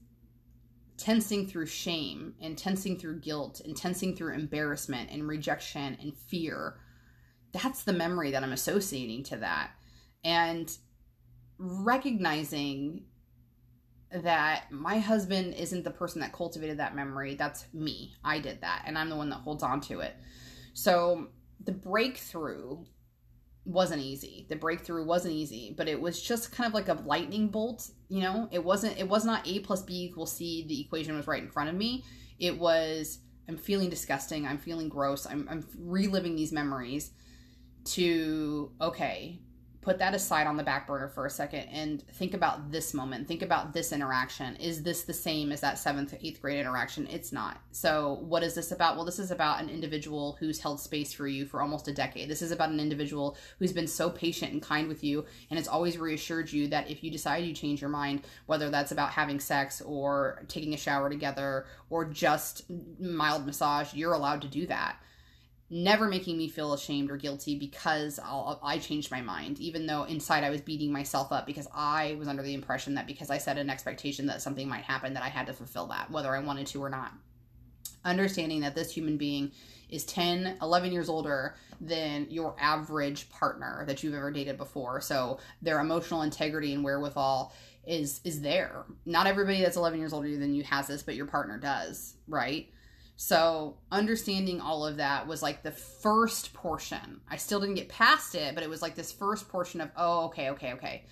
[0.98, 6.78] tensing through shame and tensing through guilt and tensing through embarrassment and rejection and fear.
[7.52, 9.70] That's the memory that I'm associating to that.
[10.22, 10.70] And
[11.58, 13.04] recognizing
[14.12, 17.34] that my husband isn't the person that cultivated that memory.
[17.34, 18.14] That's me.
[18.24, 20.16] I did that, and I'm the one that holds on to it.
[20.72, 21.28] So
[21.64, 22.84] the breakthrough
[23.64, 24.46] wasn't easy.
[24.48, 27.90] The breakthrough wasn't easy, but it was just kind of like a lightning bolt.
[28.08, 28.98] You know, it wasn't.
[28.98, 30.64] It was not a plus b equals c.
[30.66, 32.04] The equation was right in front of me.
[32.38, 33.18] It was.
[33.48, 34.46] I'm feeling disgusting.
[34.46, 35.26] I'm feeling gross.
[35.26, 37.10] I'm, I'm reliving these memories.
[37.84, 39.40] To okay,
[39.82, 43.26] put that aside on the back burner for a second and think about this moment.
[43.26, 44.56] Think about this interaction.
[44.56, 47.06] Is this the same as that seventh, eighth grade interaction?
[47.06, 47.58] It's not.
[47.72, 48.96] So, what is this about?
[48.96, 52.28] Well, this is about an individual who's held space for you for almost a decade.
[52.28, 55.68] This is about an individual who's been so patient and kind with you and has
[55.68, 59.40] always reassured you that if you decide you change your mind, whether that's about having
[59.40, 62.64] sex or taking a shower together or just
[63.00, 64.96] mild massage, you're allowed to do that
[65.70, 70.02] never making me feel ashamed or guilty because I'll, i changed my mind, even though
[70.02, 73.38] inside I was beating myself up because I was under the impression that because I
[73.38, 76.40] set an expectation that something might happen, that I had to fulfill that, whether I
[76.40, 77.12] wanted to or not.
[78.04, 79.52] Understanding that this human being
[79.88, 85.00] is 10, 11 years older than your average partner that you've ever dated before.
[85.00, 87.52] So their emotional integrity and wherewithal
[87.86, 88.84] is is there.
[89.06, 92.68] Not everybody that's 11 years older than you has this, but your partner does, right?
[93.22, 97.20] So, understanding all of that was like the first portion.
[97.28, 100.24] I still didn't get past it, but it was like this first portion of, oh,
[100.28, 101.04] okay, okay, okay.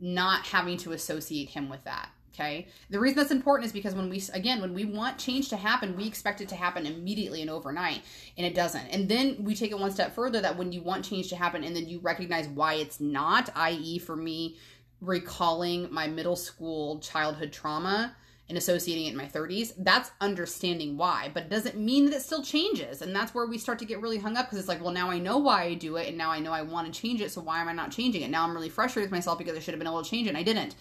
[0.00, 2.08] Not having to associate him with that.
[2.32, 2.68] Okay.
[2.88, 5.96] The reason that's important is because when we, again, when we want change to happen,
[5.96, 8.00] we expect it to happen immediately and overnight,
[8.38, 8.86] and it doesn't.
[8.86, 11.62] And then we take it one step further that when you want change to happen
[11.62, 14.56] and then you recognize why it's not, i.e., for me,
[15.02, 18.16] recalling my middle school childhood trauma
[18.48, 21.30] and associating it in my 30s, that's understanding why.
[21.32, 23.02] But it doesn't mean that it still changes.
[23.02, 25.10] And that's where we start to get really hung up because it's like, well, now
[25.10, 27.30] I know why I do it and now I know I want to change it.
[27.30, 28.30] So why am I not changing it?
[28.30, 30.30] Now I'm really frustrated with myself because I should have been able to change it
[30.30, 30.76] and I didn't.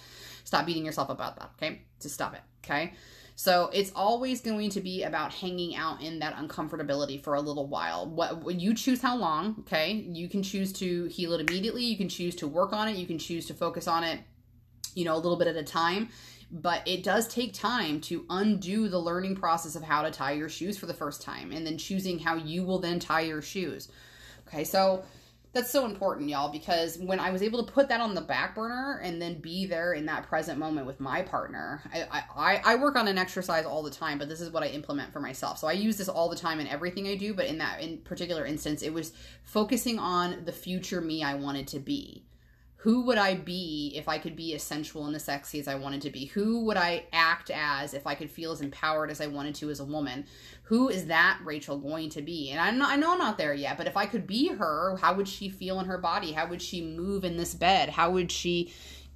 [0.46, 1.82] Stop beating yourself up about that, okay?
[2.02, 2.94] Just stop it, okay?
[3.36, 7.68] So it's always going to be about hanging out in that uncomfortability for a little
[7.68, 8.08] while.
[8.08, 9.92] What you choose how long, okay?
[9.92, 13.06] You can choose to heal it immediately, you can choose to work on it, you
[13.06, 14.22] can choose to focus on it,
[14.96, 16.08] you know, a little bit at a time
[16.52, 20.50] but it does take time to undo the learning process of how to tie your
[20.50, 23.90] shoes for the first time and then choosing how you will then tie your shoes.
[24.48, 25.04] Okay, so
[25.52, 28.56] that's so important, y'all, because when I was able to put that on the back
[28.56, 32.76] burner and then be there in that present moment with my partner, I, I, I
[32.76, 35.58] work on an exercise all the time, but this is what I implement for myself.
[35.58, 37.98] So I use this all the time in everything I do, but in that in
[38.00, 42.24] particular instance, it was focusing on the future me I wanted to be
[42.82, 45.76] who would I be if I could be as sensual and as sexy as I
[45.76, 46.26] wanted to be?
[46.26, 49.72] Who would I act as if I could feel as empowered as I wanted to
[49.72, 50.26] as a woman?
[50.64, 52.52] Who is that Rachel going to be?
[52.52, 54.96] And I'm not, I know I'm not there yet, but if I could be her,
[54.98, 56.34] how would she feel in her body?
[56.34, 57.90] How would she move in this bed?
[57.90, 58.72] How would she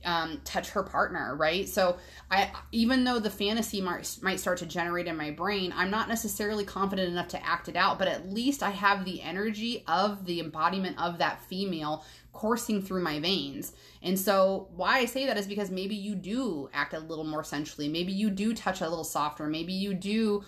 [0.06, 1.68] um, touch her partner, right?
[1.68, 1.98] So
[2.30, 6.08] I, even though the fantasy might, might start to generate in my brain, I'm not
[6.08, 10.26] necessarily confident enough to act it out, but at least I have the energy of
[10.26, 13.74] the embodiment of that female coursing through my veins.
[14.02, 17.44] And so, why I say that is because maybe you do act a little more
[17.44, 17.88] sensually.
[17.88, 19.48] Maybe you do touch a little softer.
[19.48, 20.44] Maybe you do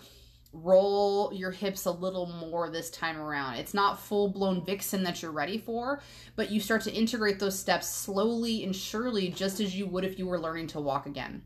[0.54, 3.56] roll your hips a little more this time around.
[3.56, 6.01] It's not full blown vixen that you're ready for,
[6.36, 10.20] but you start to integrate those steps slowly and surely, just as you would if
[10.20, 11.41] you were learning to walk again.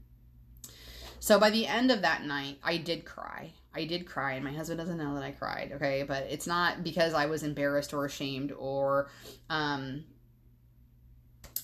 [1.19, 3.53] So, by the end of that night, I did cry.
[3.73, 6.03] I did cry, and my husband doesn't know that I cried, okay?
[6.07, 9.09] But it's not because I was embarrassed or ashamed or
[9.49, 10.03] um,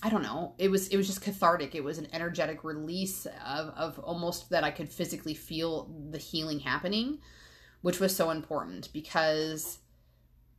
[0.04, 0.52] I don't know.
[0.58, 1.74] It was it was just cathartic.
[1.74, 6.60] It was an energetic release of of almost that I could physically feel the healing
[6.60, 7.20] happening,
[7.80, 9.78] which was so important because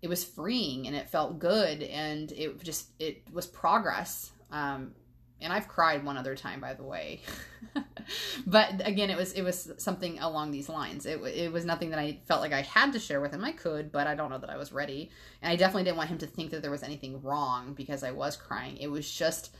[0.02, 4.94] it was freeing and it felt good and it just it was progress um
[5.42, 7.22] and I've cried one other time by the way.
[8.46, 11.06] But again it was it was something along these lines.
[11.06, 13.44] It, it was nothing that I felt like I had to share with him.
[13.44, 15.10] I could but I don't know that I was ready.
[15.42, 18.12] And I definitely didn't want him to think that there was anything wrong because I
[18.12, 18.78] was crying.
[18.78, 19.56] It was just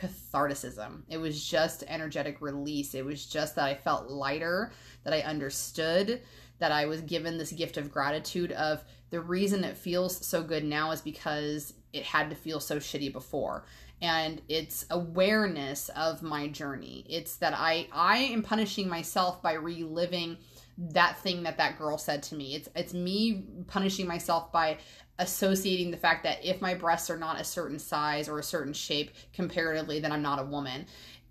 [0.00, 1.02] catharticism.
[1.08, 2.94] It was just energetic release.
[2.94, 4.70] It was just that I felt lighter
[5.04, 6.22] that I understood
[6.58, 10.64] that I was given this gift of gratitude of the reason it feels so good
[10.64, 13.64] now is because it had to feel so shitty before
[14.00, 17.04] and it's awareness of my journey.
[17.08, 20.38] It's that i i am punishing myself by reliving
[20.78, 22.54] that thing that that girl said to me.
[22.54, 24.78] It's it's me punishing myself by
[25.18, 28.72] associating the fact that if my breasts are not a certain size or a certain
[28.72, 30.86] shape comparatively then i'm not a woman.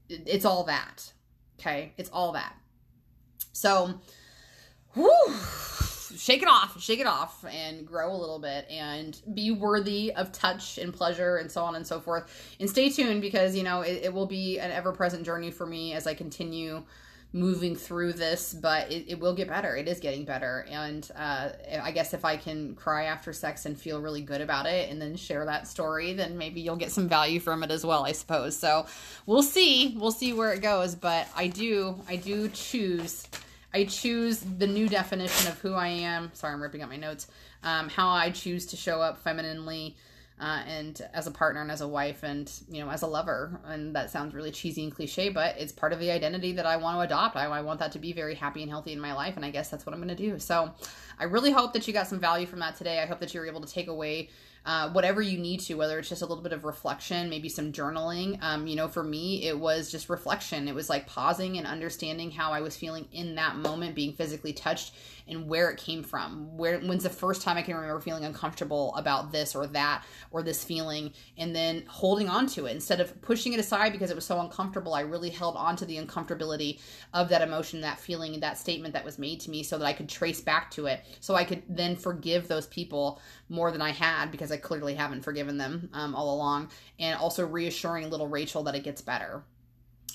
[0.09, 1.11] It's all that
[1.59, 1.93] okay?
[1.97, 2.55] It's all that.
[3.53, 3.99] So
[4.93, 5.34] whew,
[6.16, 10.32] shake it off, shake it off, and grow a little bit and be worthy of
[10.32, 12.55] touch and pleasure and so on and so forth.
[12.60, 15.66] And stay tuned because, you know, it, it will be an ever present journey for
[15.66, 16.84] me as I continue
[17.34, 19.76] moving through this, but it, it will get better.
[19.76, 20.66] It is getting better.
[20.70, 21.49] And uh,
[21.82, 25.01] I guess if I can cry after sex and feel really good about it and
[25.01, 28.14] then share that story, then maybe you'll get some value from it as well, I
[28.14, 28.58] suppose.
[28.58, 28.86] So
[29.26, 29.95] we'll see.
[29.97, 30.95] We'll see where it goes.
[30.95, 33.28] But I do, I do choose
[33.78, 36.32] I choose the new definition of who I am.
[36.34, 37.28] Sorry, I'm ripping up my notes.
[37.61, 39.95] Um, how I choose to show up femininely
[40.41, 43.61] uh, and as a partner and as a wife and you know as a lover.
[43.65, 46.78] And that sounds really cheesy and cliche, but it's part of the identity that I
[46.78, 47.36] want to adopt.
[47.36, 49.51] I, I want that to be very happy and healthy in my life, and I
[49.51, 50.39] guess that's what I'm going to do.
[50.39, 50.73] So
[51.19, 52.99] I really hope that you got some value from that today.
[52.99, 54.30] I hope that you were able to take away
[54.68, 57.72] uh, whatever you need to, whether it's just a little bit of reflection, maybe some
[57.72, 58.38] journaling.
[58.41, 60.68] Um, you know, for me, it was just reflection.
[60.68, 64.51] It was like pausing and understanding how I was feeling in that moment, being physically
[64.51, 64.93] touched
[65.28, 66.57] and where it came from.
[66.57, 70.43] Where when's the first time I can remember feeling uncomfortable about this or that or
[70.43, 74.15] this feeling, and then holding on to it instead of pushing it aside because it
[74.15, 74.93] was so uncomfortable.
[74.93, 76.80] I really held on to the uncomfortability
[77.13, 79.93] of that emotion, that feeling, that statement that was made to me, so that I
[79.93, 83.91] could trace back to it, so I could then forgive those people more than I
[83.91, 86.69] had because I clearly haven't forgiven them um, all along,
[86.99, 89.43] and also reassuring little Rachel that it gets better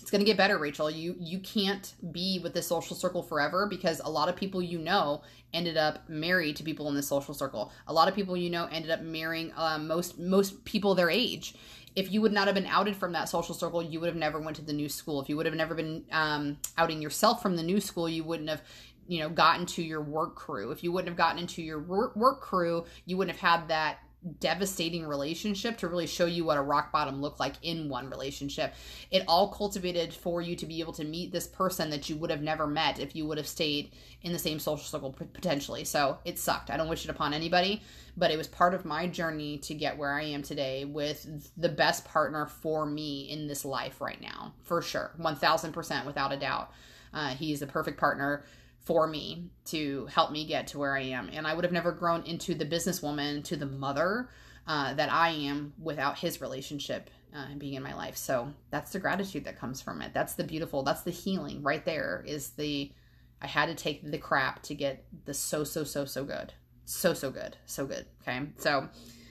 [0.02, 0.90] it's going to get better rachel.
[0.90, 4.78] You you can't be with this social circle forever because a lot of people you
[4.78, 5.22] know
[5.54, 7.72] ended up married to people in this social circle.
[7.86, 11.54] A lot of people you know ended up marrying um, most most people their age.
[11.94, 14.40] If you would not have been outed from that social circle you would have never
[14.40, 15.22] went to the new school.
[15.22, 18.48] If you would have never been um, outing yourself from the new school you wouldn't
[18.48, 18.62] have
[19.06, 20.72] you know gotten to your work crew.
[20.72, 23.98] If you wouldn't have gotten into your work crew you wouldn't have had that
[24.38, 28.74] devastating relationship to really show you what a rock bottom looked like in one relationship.
[29.10, 32.30] It all cultivated for you to be able to meet this person that you would
[32.30, 33.92] have never met if you would have stayed
[34.22, 35.84] in the same social circle potentially.
[35.84, 36.70] So it sucked.
[36.70, 37.82] I don't wish it upon anybody,
[38.16, 41.68] but it was part of my journey to get where I am today with the
[41.68, 45.12] best partner for me in this life right now, for sure.
[45.18, 46.70] 1000% without a doubt.
[47.12, 48.44] Uh, he's the perfect partner
[48.84, 51.30] for me to help me get to where I am.
[51.32, 54.28] And I would have never grown into the businesswoman, to the mother
[54.66, 58.16] uh, that I am without his relationship uh, being in my life.
[58.16, 60.12] So that's the gratitude that comes from it.
[60.12, 62.92] That's the beautiful, that's the healing right there is the,
[63.40, 66.52] I had to take the crap to get the so, so, so, so good.
[66.84, 67.56] So, so good.
[67.66, 68.06] So good.
[68.22, 68.42] Okay.
[68.58, 68.88] So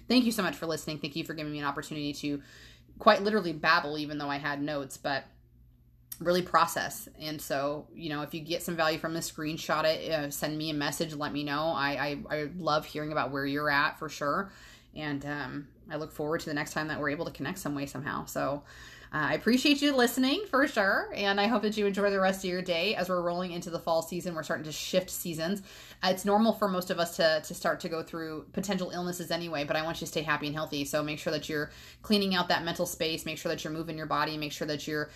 [0.08, 1.00] thank you so much for listening.
[1.00, 2.42] Thank you for giving me an opportunity to
[3.00, 5.26] quite literally babble, even though I had notes, but
[6.22, 7.10] really process.
[7.20, 10.58] And so, you know, if you get some value from this, screenshot it, uh, send
[10.58, 11.74] me a message, let me know.
[11.76, 14.52] I, I, I love hearing about where you're at for sure.
[14.96, 17.76] And um, I look forward to the next time that we're able to connect some
[17.76, 18.26] way somehow.
[18.26, 18.64] So,
[19.14, 22.46] uh, I appreciate you listening for sure, and I hope that you enjoy the rest
[22.46, 24.34] of your day as we're rolling into the fall season.
[24.34, 25.64] We're starting to shift seasons.
[26.04, 29.64] It's normal for most of us to to start to go through potential illnesses anyway,
[29.64, 30.84] but I want you to stay happy and healthy.
[30.84, 31.72] So make sure that you're
[32.02, 33.26] cleaning out that mental space.
[33.26, 34.36] Make sure that you're moving your body.
[34.36, 35.12] Make sure that you're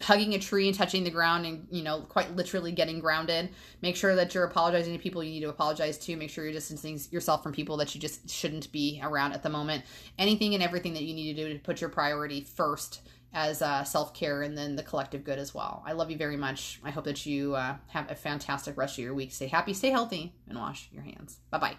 [0.00, 3.50] hugging a tree and touching the ground, and you know, quite literally getting grounded.
[3.82, 6.16] Make sure that you're apologizing to people you need to apologize to.
[6.16, 9.50] Make sure you're distancing yourself from people that you just shouldn't be around at the
[9.50, 9.84] moment.
[10.18, 13.00] Anything and everything that you need to do to put your priority first
[13.36, 15.82] as uh, self care and then the collective good as well.
[15.86, 16.80] I love you very much.
[16.82, 19.30] I hope that you uh, have a fantastic rest of your week.
[19.30, 21.38] Stay happy, stay healthy, and wash your hands.
[21.50, 21.76] Bye bye.